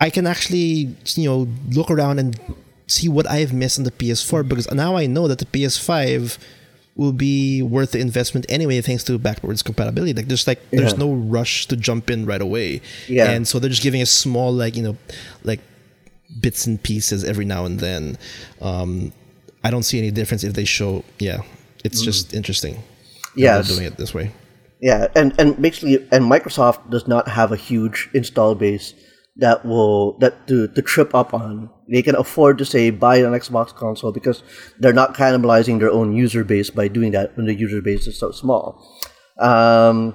[0.00, 2.38] I can actually, you know, look around and
[2.86, 6.38] see what I've missed on the PS4 because now I know that the PS5
[6.96, 10.12] will be worth the investment anyway thanks to backwards compatibility.
[10.12, 12.80] Like there's like there's no rush to jump in right away.
[13.08, 13.30] Yeah.
[13.30, 14.96] And so they're just giving us small like, you know,
[15.42, 15.60] like
[16.40, 18.16] bits and pieces every now and then.
[18.60, 19.12] Um
[19.64, 21.42] I don't see any difference if they show yeah.
[21.84, 22.82] It's just interesting.
[23.36, 24.30] Yeah, they're doing it this way.
[24.80, 28.94] yeah, and and basically, and Microsoft does not have a huge install base
[29.36, 31.70] that will that to to trip up on.
[31.90, 34.42] They can afford to say buy an Xbox console because
[34.78, 38.18] they're not cannibalizing their own user base by doing that when the user base is
[38.18, 38.80] so small.
[39.38, 40.14] Um,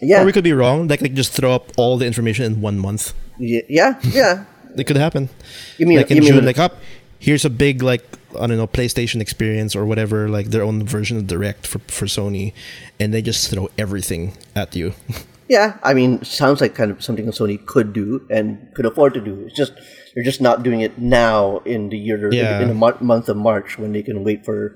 [0.00, 0.88] yeah, Or we could be wrong.
[0.88, 3.14] Like they could just throw up all the information in one month.
[3.38, 4.44] yeah, yeah.
[4.76, 5.30] It could happen.
[5.78, 6.76] You mean like in you mean June, like up
[7.18, 8.04] here's a big like
[8.38, 12.04] I don't know PlayStation experience or whatever, like their own version of Direct for for
[12.04, 12.52] Sony,
[13.00, 14.92] and they just throw everything at you.
[15.48, 19.20] Yeah, I mean, sounds like kind of something Sony could do and could afford to
[19.20, 19.46] do.
[19.46, 19.72] It's just
[20.14, 22.60] they're just not doing it now in the year Yeah.
[22.60, 24.74] in, the mo- month of March when they can wait for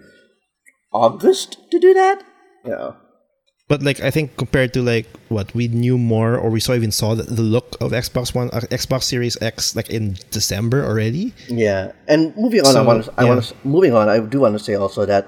[0.92, 2.22] August to do that.
[2.64, 2.92] Yeah,
[3.68, 6.90] but like I think compared to like what we knew more or we saw even
[6.92, 11.32] saw the, the look of Xbox One, uh, Xbox Series X like in December already.
[11.48, 11.92] yeah.
[12.08, 14.08] And moving on, I So, want to, I want to, moving on.
[14.08, 15.26] I do want to say also that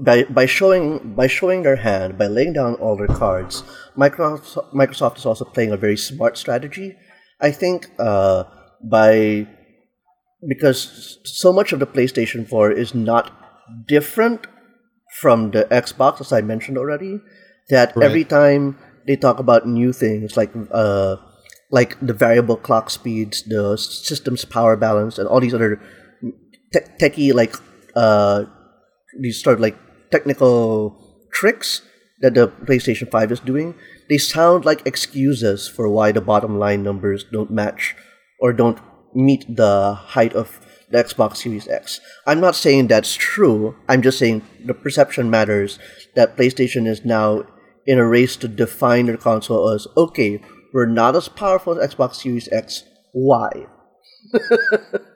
[0.00, 3.62] by by showing by showing their hand by laying down all their cards,
[3.96, 6.96] Microsoft Microsoft is also playing a very smart strategy.
[7.40, 8.44] I think uh,
[8.82, 9.46] by
[10.46, 13.32] because so much of the PlayStation 4 is not
[13.88, 14.46] different
[15.20, 17.20] from the Xbox, as I mentioned already,
[17.70, 18.04] that Right.
[18.04, 21.16] every time they talk about new things like uh,
[21.70, 25.80] like the variable clock speeds, the system's power balance, and all these other
[26.72, 27.54] te- techie like
[27.94, 28.44] uh,
[29.20, 29.76] these sort of like
[30.10, 30.96] technical
[31.32, 31.82] tricks
[32.20, 33.74] that the PlayStation 5 is doing,
[34.08, 37.94] they sound like excuses for why the bottom line numbers don't match
[38.40, 38.78] or don't
[39.14, 42.00] meet the height of the Xbox Series X.
[42.26, 43.76] I'm not saying that's true.
[43.88, 45.78] I'm just saying the perception matters
[46.14, 47.44] that PlayStation is now
[47.86, 50.40] in a race to define their console as okay,
[50.72, 52.84] we're not as powerful as Xbox Series X.
[53.12, 53.66] Why?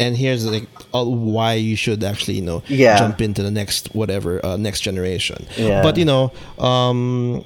[0.00, 2.98] And here's like uh, why you should actually you know Yeah.
[2.98, 5.46] jump into the next whatever uh, next generation.
[5.56, 5.82] Yeah.
[5.82, 7.44] But you know, um,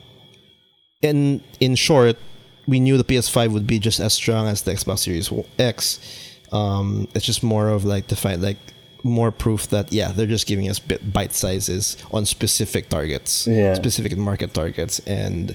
[1.02, 2.16] in in short,
[2.66, 6.00] we knew the PS5 would be just as strong as the Xbox Series X.
[6.50, 8.56] Um, it's just more of like the fight, like
[9.04, 13.74] more proof that yeah, they're just giving us bite sizes on specific targets, Yeah.
[13.74, 15.54] specific market targets, and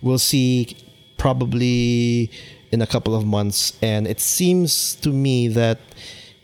[0.00, 0.76] we'll see
[1.18, 2.30] probably
[2.72, 3.74] in a couple of months.
[3.82, 5.78] And it seems to me that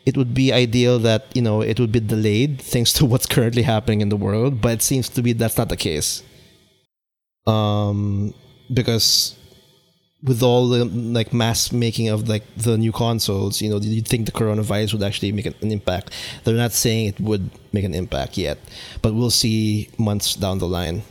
[0.08, 3.62] it would be ideal that you know it would be delayed thanks to what's currently
[3.62, 6.22] happening in the world but it seems to be that's not the case
[7.46, 8.32] um
[8.72, 9.38] because
[10.22, 14.26] with all the like mass making of like the new consoles, you know, you'd think
[14.26, 16.10] the coronavirus would actually make an, an impact.
[16.42, 18.58] They're not saying it would make an impact yet,
[19.00, 21.02] but we'll see months down the line.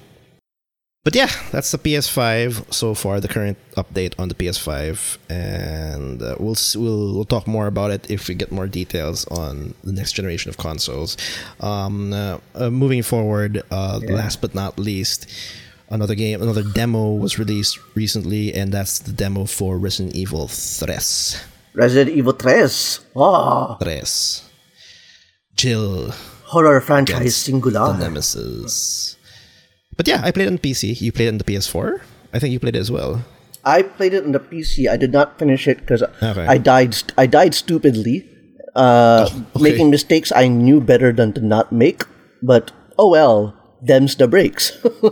[1.07, 3.21] But yeah, that's the PS5 so far.
[3.21, 8.11] The current update on the PS5, and uh, we'll we'll we'll talk more about it
[8.11, 11.15] if we get more details on the next generation of consoles.
[11.61, 15.31] Um, uh, uh, moving forward, uh, last but not least,
[15.89, 20.93] another game, another demo was released recently, and that's the demo for Resident Evil 3.
[21.73, 22.67] Resident Evil 3.
[23.15, 24.01] Oh, 3.
[25.55, 26.11] Jill,
[26.51, 27.97] horror franchise the singular.
[27.97, 29.16] Nemesis.
[29.97, 31.01] But yeah, I played on PC.
[31.01, 31.99] You played on the PS4.
[32.33, 33.25] I think you played it as well.
[33.65, 34.88] I played it on the PC.
[34.88, 36.45] I did not finish it because Okay.
[36.45, 36.93] I died.
[36.93, 38.23] st- I died stupidly,
[38.75, 39.60] uh, okay.
[39.60, 42.05] making mistakes I knew better than to not make.
[42.41, 44.71] But oh well, them's the breaks.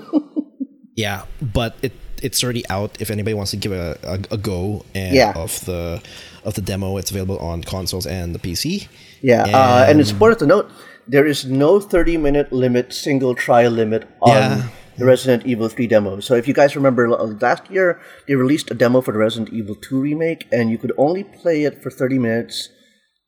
[0.95, 1.91] Yeah, but it
[2.23, 2.99] it's already out.
[2.99, 5.33] If anybody wants to give a, a, a go and Yeah.
[5.35, 6.01] of the
[6.43, 8.87] of the demo, it's available on consoles and the PC.
[9.21, 10.69] yeah, uh, and it's important to note
[11.07, 14.67] there is no thirty-minute limit, single trial limit on Yeah.
[14.97, 16.19] the Resident Evil Three demo.
[16.19, 19.75] So if you guys remember last year, they released a demo for the Resident Evil
[19.75, 22.69] Two remake, and you could only play it for thirty minutes.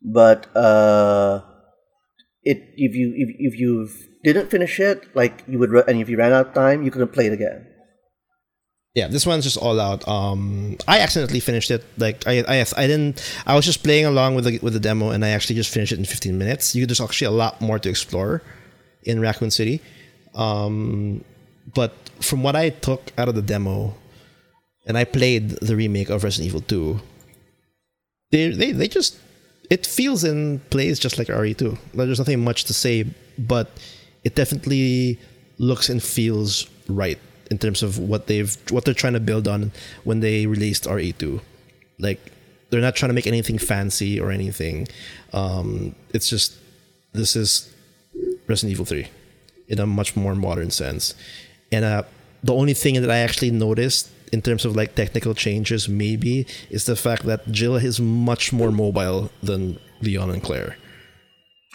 [0.02, 1.42] But uh,
[2.44, 3.90] it if you if, if you
[4.24, 7.14] didn't finish it, like you would, and if you ran out of time, you couldn't
[7.14, 7.66] play it again.
[8.98, 10.08] Yeah, this one's just all out.
[10.08, 11.84] Um, I accidentally finished it.
[12.00, 13.22] Like I, I, I didn't.
[13.46, 15.92] I was just playing along with the with the demo, and I actually just finished
[15.92, 16.74] it in 15 minutes.
[16.74, 18.42] You, there's actually a lot more to explore
[19.04, 19.82] in Raccoon City.
[20.34, 21.24] Um,
[21.76, 23.94] but from what I took out of the demo,
[24.88, 27.00] and I played the remake of Resident Evil 2,
[28.32, 29.20] they they they just
[29.70, 31.78] it feels and plays just like RE2.
[31.94, 33.06] There's nothing much to say,
[33.38, 33.70] but
[34.24, 35.20] it definitely
[35.60, 39.72] looks and feels right in terms of what they've what they're trying to build on
[40.04, 41.42] when they released RE2.
[42.00, 42.20] Like
[42.70, 44.88] they're not trying to make anything fancy or anything.
[45.34, 46.58] Um, it's just
[47.14, 47.74] this is
[48.48, 49.08] Resident Evil 3
[49.68, 51.14] in a much more modern sense.
[51.72, 52.04] And uh,
[52.44, 56.86] the only thing that I actually noticed in terms of like technical changes, maybe, is
[56.86, 60.78] the fact that Jill is much more mobile than Leon and Claire.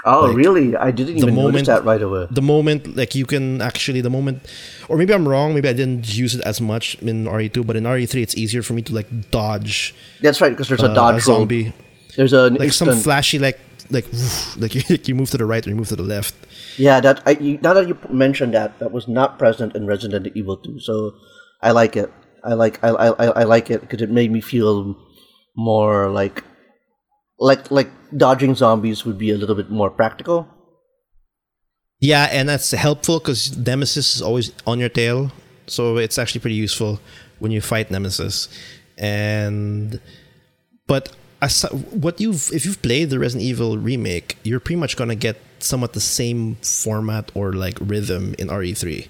[0.05, 0.77] Oh, Like, really?
[0.77, 2.27] I didn't even notice moment- that right away.
[2.31, 4.43] The moment, like you can actually, the moment,
[4.88, 7.85] or maybe I'm wrong, maybe I didn't use it as much in RE2, but in
[7.87, 11.23] RE3, it's easier for me to like dodge That's right, because there's a uh, dodge
[11.27, 11.38] a roll.
[11.41, 11.73] zombie.
[12.17, 13.59] There's a Like some flashy, like,
[13.91, 16.03] like, woof, like you, like you move to the right or you move to the
[16.03, 16.35] left.
[16.77, 20.27] Yeah, that I, you, now that you mentioned that, that was not present in Resident
[20.35, 20.81] Evil 2.
[20.81, 21.15] So
[21.62, 22.11] I like it.
[22.43, 24.97] I like I, I I like it because it made me feel
[25.55, 26.43] more like
[27.42, 30.48] like like dodging zombies would be a little bit more practical.
[32.00, 35.31] Yeah, and that's helpful because Nemesis is always on your tail,
[35.66, 37.00] so it's actually pretty useful
[37.38, 38.48] when you fight Nemesis.
[38.98, 40.00] And
[40.87, 45.14] but as, what you've if you've played the Resident Evil remake, you're pretty much gonna
[45.14, 49.09] get somewhat the same format or like rhythm in RE3.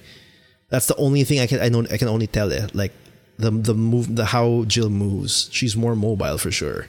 [0.70, 2.92] That's the only thing I can I know I can only tell it like
[3.38, 5.48] the the move the how Jill moves.
[5.52, 6.88] She's more mobile for sure.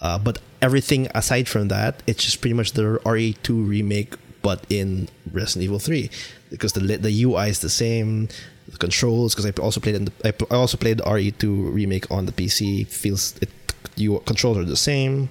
[0.00, 5.08] Uh, but everything aside from that, it's just pretty much the RE2 remake, but in
[5.32, 6.10] Resident Evil 3,
[6.50, 8.28] because the the UI is the same,
[8.68, 9.34] the controls.
[9.34, 12.86] Because I also played in the, I, also played the RE2 remake on the PC.
[12.86, 13.50] Feels it
[13.96, 15.30] you controls are the same.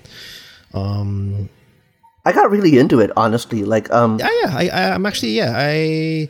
[0.74, 1.50] Um,
[2.26, 3.64] I got really into it, honestly.
[3.64, 4.52] Like, um, yeah, yeah.
[4.56, 5.52] I, I I'm actually yeah.
[5.56, 6.30] I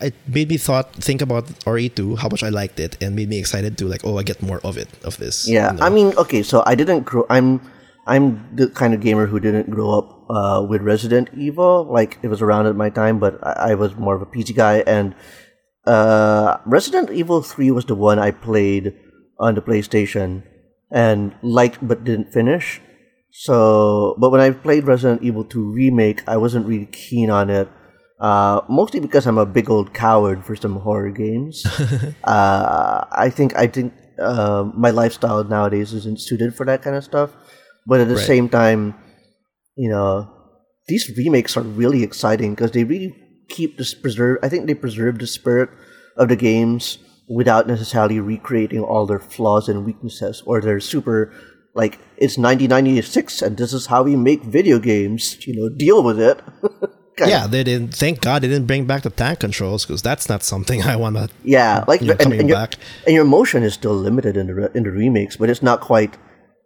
[0.00, 3.38] it made me thought think about RE2 how much I liked it and made me
[3.38, 5.48] excited to like oh I get more of it of this.
[5.48, 5.86] Yeah, you know?
[5.86, 7.26] I mean, okay, so I didn't grow.
[7.28, 7.60] I'm
[8.06, 11.90] I'm the kind of gamer who didn't grow up uh, with Resident Evil.
[11.90, 14.54] Like it was around at my time, but I, I was more of a PC
[14.54, 14.84] guy.
[14.86, 15.14] And
[15.86, 18.94] uh, Resident Evil Three was the one I played
[19.40, 20.44] on the PlayStation
[20.90, 22.80] and liked, but didn't finish.
[23.32, 27.68] So, but when I played Resident Evil Two remake, I wasn't really keen on it.
[28.20, 31.64] Uh, mostly because I'm a big old coward for some horror games.
[32.24, 37.02] uh, I think I think uh, my lifestyle nowadays isn't suited for that kind of
[37.04, 37.30] stuff.
[37.86, 38.26] But at the Right.
[38.26, 38.94] same time,
[39.76, 40.30] you know,
[40.86, 43.16] these remakes are really exciting because they really
[43.48, 44.38] keep this preserve.
[44.42, 45.70] I think they preserve the spirit
[46.16, 46.98] of the games
[47.28, 51.32] without necessarily recreating all their flaws and weaknesses or their super
[51.74, 55.46] like it's 1996 and this is how we make video games.
[55.46, 56.40] You know, deal with it.
[57.20, 57.94] Yeah, they didn't.
[57.94, 61.16] Thank God they didn't bring back the tank controls because that's not something I want
[61.16, 61.28] to.
[61.44, 62.74] Yeah, like you know, and, coming and your, back.
[63.06, 65.80] and your motion is still limited in the re- in the remakes, but it's not
[65.80, 66.16] quite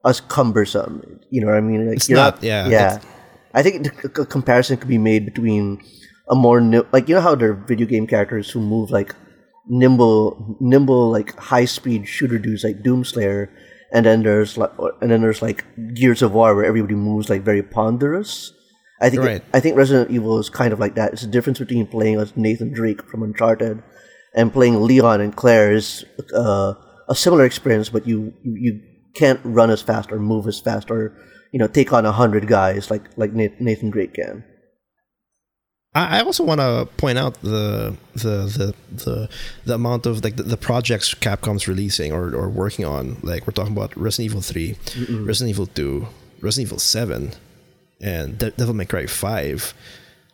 [0.05, 1.21] as cumbersome.
[1.31, 1.89] You know what I mean?
[1.89, 3.01] Like, It's you're not, yeah, yeah.
[3.55, 5.83] I think c- comparison could be made between
[6.31, 6.61] a more
[6.93, 9.15] like you know how there are video game characters who move like
[9.69, 13.49] nimble, nimble like high speed shooter dudes like Doomslayer,
[13.93, 15.65] and then there's like and then there's like
[15.95, 18.53] Gears of War where everybody moves like very ponderous.
[19.01, 19.45] I think Right.
[19.53, 21.13] I think Resident Evil is kind of like that.
[21.13, 23.83] It's the difference between playing as Nathan Drake from Uncharted
[24.35, 26.75] and playing Leon and Claire is uh,
[27.09, 28.81] a similar experience, but you you
[29.15, 31.17] can't run as fast or move as fast or
[31.53, 34.45] you know take on a hundred guys like like Nathan Drake can.
[35.97, 38.67] I I also want to point out the the the
[39.05, 39.29] the,
[39.69, 43.03] the amount of like the, the projects Capcom's releasing or, or working on.
[43.23, 44.77] Like we're talking about Resident Evil 3
[45.31, 45.95] Resident Evil two,
[46.41, 47.33] Resident Evil seven,
[48.01, 49.75] and De- Devil May Cry five.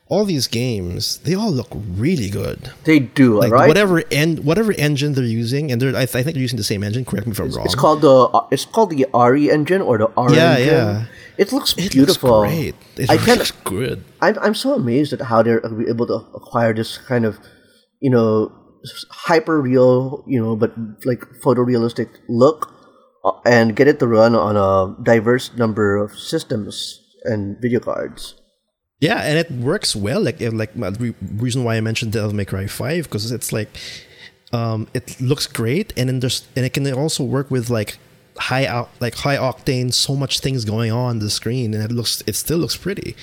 [0.08, 2.70] All these games, they all look really good.
[2.84, 3.66] They do, Like right?
[3.66, 6.64] whatever en- whatever engine they're using, and they're, I, th- I think they're using the
[6.72, 7.06] same engine.
[7.06, 7.64] Correct me if I'm wrong.
[7.64, 10.68] It's called the uh, it's called the RE engine or the R Yeah, engine.
[10.68, 11.04] yeah.
[11.38, 12.40] It looks it beautiful.
[12.40, 12.74] looks great.
[12.96, 14.04] It I can looks good.
[14.20, 17.38] I'm I'm so amazed at how they're able to acquire this kind of,
[18.00, 18.52] you know,
[19.10, 20.72] hyper real, you know, but
[21.04, 22.72] like photorealistic look,
[23.24, 28.34] uh, and get it to run on a diverse number of systems and video cards.
[29.00, 30.22] Yeah, and it works well.
[30.22, 33.68] Like, like my re- reason why I mentioned Devil May Cry Five because it's like,
[34.52, 37.98] um, it looks great, and then there's and it can also work with like
[38.38, 42.22] high out like high octane, so much things going on the screen, and it looks
[42.26, 43.16] it still looks pretty.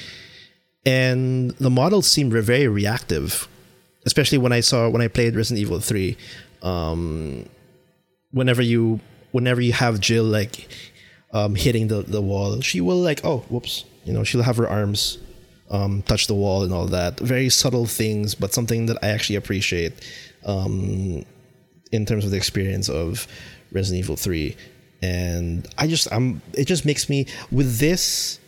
[0.86, 3.48] And the models seem very reactive,
[4.06, 6.18] especially when I saw when I played Resident Evil Three.
[6.62, 7.48] Um,
[8.32, 9.00] whenever you
[9.32, 10.68] whenever you have Jill like
[11.32, 14.70] um, hitting the, the wall, she will like oh whoops, you know she'll have her
[14.70, 15.20] arms
[15.72, 17.20] um, touch the wall and all that.
[17.20, 19.94] Very subtle things, but something that I actually appreciate
[20.46, 21.24] um,
[21.92, 23.28] in terms of the experience of
[23.72, 24.56] Resident Evil Three.
[25.02, 28.40] And I just I'm it just makes me with this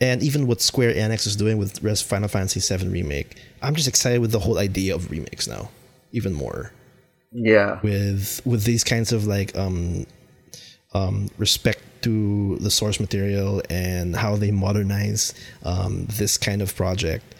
[0.00, 3.36] and even what Square Enix is doing with Res Final Fantasy VII remake.
[3.62, 5.70] I'm just excited with the whole idea of remakes now,
[6.12, 6.72] even more
[7.32, 7.78] Yeah.
[7.82, 10.06] with with these kinds of like um
[10.94, 15.34] um respect to the source material and how they modernize
[15.64, 17.34] um this kind of project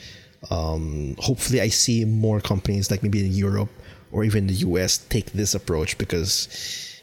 [0.51, 3.71] um hopefully i see more companies like maybe in europe
[4.13, 6.49] or even the us take this approach because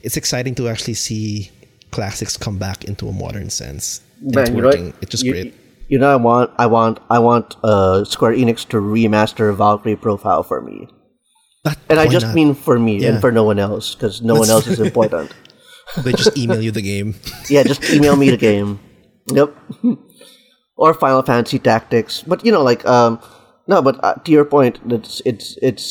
[0.08, 1.52] it's exciting to actually see
[1.92, 5.26] classics come back into a modern sense And it's Man, you know working it's just
[5.28, 5.52] you, great
[5.92, 10.44] You know, I want, I want, I want uh, Square Enix to remaster Valkyrie Profile
[10.44, 10.78] for me,
[11.64, 12.36] But and I just not?
[12.36, 13.10] mean for me Yeah.
[13.10, 15.32] and for no one else, because no one else is important.
[16.04, 17.16] they just email you the game
[17.54, 18.80] Yeah, just email me the game.
[19.32, 19.50] Yep.
[20.76, 22.20] or Final Fantasy Tactics.
[22.24, 23.20] But you know, like um
[23.68, 25.84] no, but uh, to your point, it's it's it's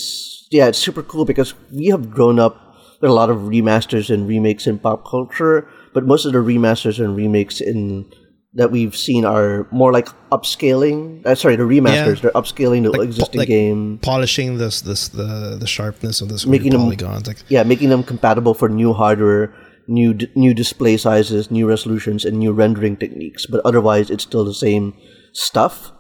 [0.53, 2.55] yeah, it's super cool because we have grown up
[3.01, 7.03] with a lot of remasters and remakes in pop culture, but most of the remasters
[7.03, 8.07] and remakes in
[8.55, 11.25] that we've seen are more like upscaling.
[11.27, 13.99] Uh, sorry, the remasters they're upscaling the Like, po- existing like game.
[14.03, 18.03] polishing this this the the sharpness of this Making them- polygons like Yeah, making them
[18.03, 19.53] compatible for new hardware,
[19.89, 23.45] new d- new display sizes, new resolutions, and new rendering techniques.
[23.45, 24.95] But otherwise, it's still the same
[25.35, 25.93] stuff.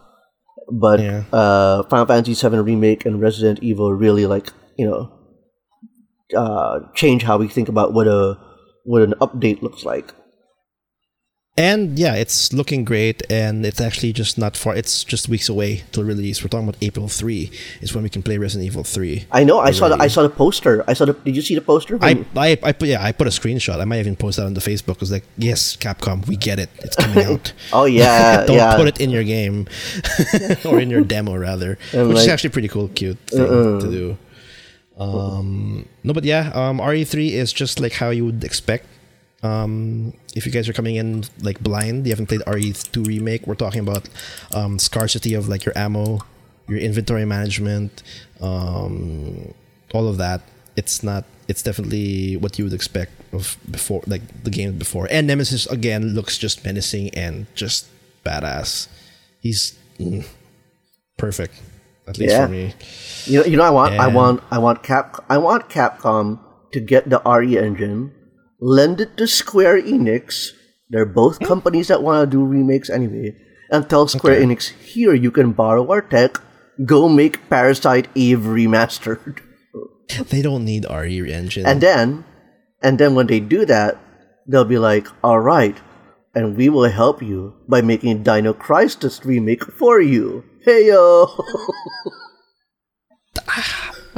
[0.72, 1.24] But Yeah.
[1.32, 5.10] uh, Final Fantasy VII remake and Resident Evil really like you know
[6.34, 8.38] uh, change how we think about what a
[8.84, 10.14] what an update looks like.
[11.58, 14.76] And yeah, it's looking great, and it's actually just not far.
[14.76, 16.42] It's just weeks away till release.
[16.42, 17.50] We're talking about April three
[17.80, 19.24] is when we can play Resident Evil three.
[19.32, 19.58] I know.
[19.60, 20.84] I saw the I saw the poster.
[20.86, 21.14] I saw the.
[21.14, 21.98] Did you see the poster?
[22.02, 23.80] I, I, I put yeah, I put a screenshot.
[23.80, 24.96] I might even post that on the Facebook.
[24.96, 26.68] It was like, yes, Capcom, we get it.
[26.80, 27.54] It's coming out.
[27.72, 28.76] oh yeah, Don't yeah.
[28.76, 29.66] put it in your game
[30.66, 34.18] or in your demo rather, And which is actually pretty cool, cute thing to do.
[34.96, 38.86] Um, no, but yeah, um, RE3 is just like how you would expect.
[39.42, 43.46] Um, if you guys are coming in like blind, you haven't played RE2 remake.
[43.46, 44.08] We're talking about
[44.52, 46.20] um, scarcity of like your ammo,
[46.68, 48.02] your inventory management,
[48.40, 49.54] um,
[49.92, 50.40] all of that.
[50.76, 51.24] It's not.
[51.48, 55.06] It's definitely what you would expect of before, like the game before.
[55.10, 57.86] And Nemesis again looks just menacing and just
[58.24, 58.88] badass.
[59.40, 60.26] He's mm,
[61.16, 61.54] perfect,
[62.06, 62.46] at least Yeah.
[62.46, 62.74] for me.
[63.26, 66.38] You know, you know, I want, I want, I want Cap, I want Capcom
[66.72, 68.12] to get the RE engine,
[68.60, 70.52] lend it to Square Enix.
[70.90, 71.44] They're both hmm.
[71.44, 73.34] companies that want to do remakes anyway,
[73.70, 74.44] and tell Square Okay.
[74.46, 76.38] Enix, here you can borrow our tech,
[76.84, 79.42] go make Parasite Eve remastered,
[80.30, 81.66] They don't need RE engine.
[81.66, 82.24] and then,
[82.82, 83.98] and then when they do that,
[84.46, 85.76] they'll be like, all right,
[86.34, 90.44] and we will help you by making Dino Crisis remake for you.
[90.66, 91.30] Hey yo.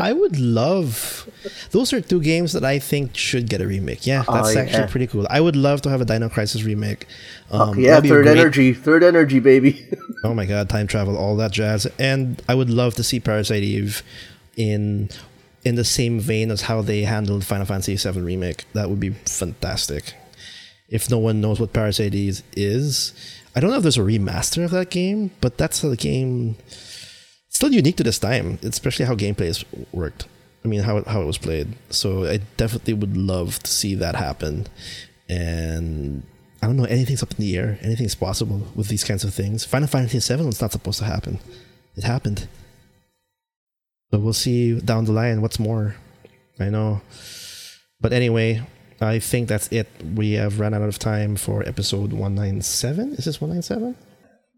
[0.01, 1.29] I would love.
[1.73, 4.07] Those are two games that I think should get a remake.
[4.07, 4.87] Yeah, that's Oh, actually yeah.
[4.87, 5.27] pretty cool.
[5.29, 7.07] I would love to have a Dino Crisis remake.
[7.51, 9.87] Um, yeah, that'd be a third great- energy, third energy, baby.
[10.25, 13.63] Oh my god, time travel, all that jazz, and I would love to see Parasite
[13.63, 14.03] Eve
[14.57, 15.11] in
[15.65, 18.65] in the same vein as how they handled Final Fantasy VII Remake.
[18.73, 20.15] That would be fantastic.
[20.89, 23.13] If no one knows what Parasites is,
[23.59, 26.55] I don't know if there's a remaster of that game, but that's a game
[27.49, 30.29] still unique to this time, especially how gameplay is worked.
[30.65, 31.75] I mean, how how it was played.
[31.91, 34.69] So I definitely would love to see that happen.
[35.29, 36.23] And
[36.63, 37.81] I don't know, anything's up in the air.
[37.83, 39.65] Anything's possible with these kinds of things.
[39.65, 41.41] Final Fantasy VII was not supposed to happen.
[41.97, 42.47] It happened.
[44.13, 45.97] But we'll see down the line what's more.
[46.61, 47.01] I know.
[48.01, 48.63] But anyway,
[49.01, 49.89] I think that's it.
[50.15, 53.15] We have run out of time for episode 197.
[53.15, 53.97] Is this 197?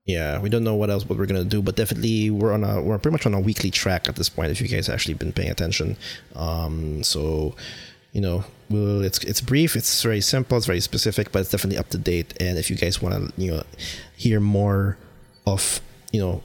[0.06, 2.82] Yeah, we don't know what else what we're gonna do, but definitely we're on a
[2.82, 4.50] we're pretty much on a weekly track at this point.
[4.50, 5.96] If you guys actually been paying attention,
[6.34, 7.54] um, so
[8.12, 11.78] you know, we'll, it's it's brief, it's very simple, it's very specific, but it's definitely
[11.78, 12.34] up to date.
[12.40, 13.62] And if you guys want to you know
[14.16, 14.96] hear more
[15.46, 15.80] of
[16.12, 16.42] you know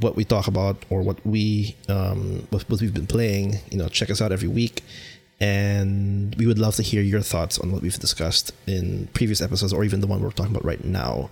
[0.00, 3.88] what we talk about or what we um, what, what we've been playing, you know,
[3.88, 4.82] check us out every week.
[5.40, 9.72] And we would love to hear your thoughts on what we've discussed in previous episodes
[9.72, 11.28] or even the one we're talking about right now.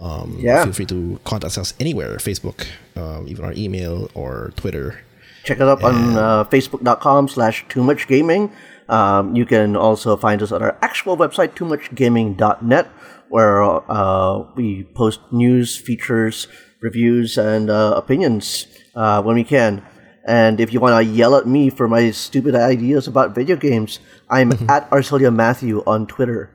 [0.00, 0.64] Um, Yeah.
[0.64, 5.00] Feel free to contact us anywhere Facebook, um, even our email or Twitter.
[5.44, 8.50] Check us out on uh, facebook.com slash too much gaming.
[8.88, 12.88] Um, you can also find us on our actual website, toomuchgaming.net,
[13.28, 16.48] where uh, we post news, features,
[16.80, 19.82] reviews, and uh, opinions uh, when we can.
[20.24, 24.00] And if you want to yell at me for my stupid ideas about video games,
[24.30, 26.50] I'm at Arcelia Matthew on Twitter.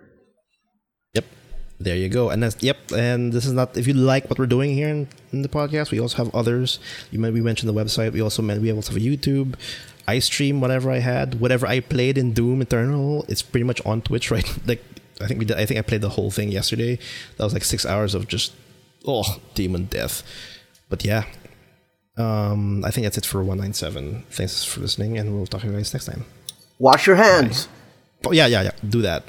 [1.14, 1.26] Yep.
[1.80, 2.30] There you go.
[2.30, 2.78] And that's yep.
[2.92, 5.92] And this is not if you like what we're doing here in, in the podcast,
[5.92, 6.80] we also have others.
[7.12, 8.12] You we mentioned the website.
[8.12, 9.54] We also meant we also have a YouTube.
[10.08, 13.26] I stream whatever I had, whatever I played in Doom Eternal.
[13.28, 14.48] It's pretty much on Twitch, right?
[14.66, 14.84] Like
[15.22, 15.58] I think we did.
[15.58, 16.98] I think I played the whole thing yesterday.
[17.38, 18.54] That was like six hours of just
[19.06, 20.24] oh demon death.
[20.90, 21.26] But yeah,
[22.20, 24.24] um, I think that's it for one nine seven.
[24.30, 26.26] Thanks for listening, and we'll talk to you guys next time.
[26.78, 27.68] Wash your hands.
[28.26, 28.72] Oh yeah, yeah, yeah.
[28.88, 29.24] Do that.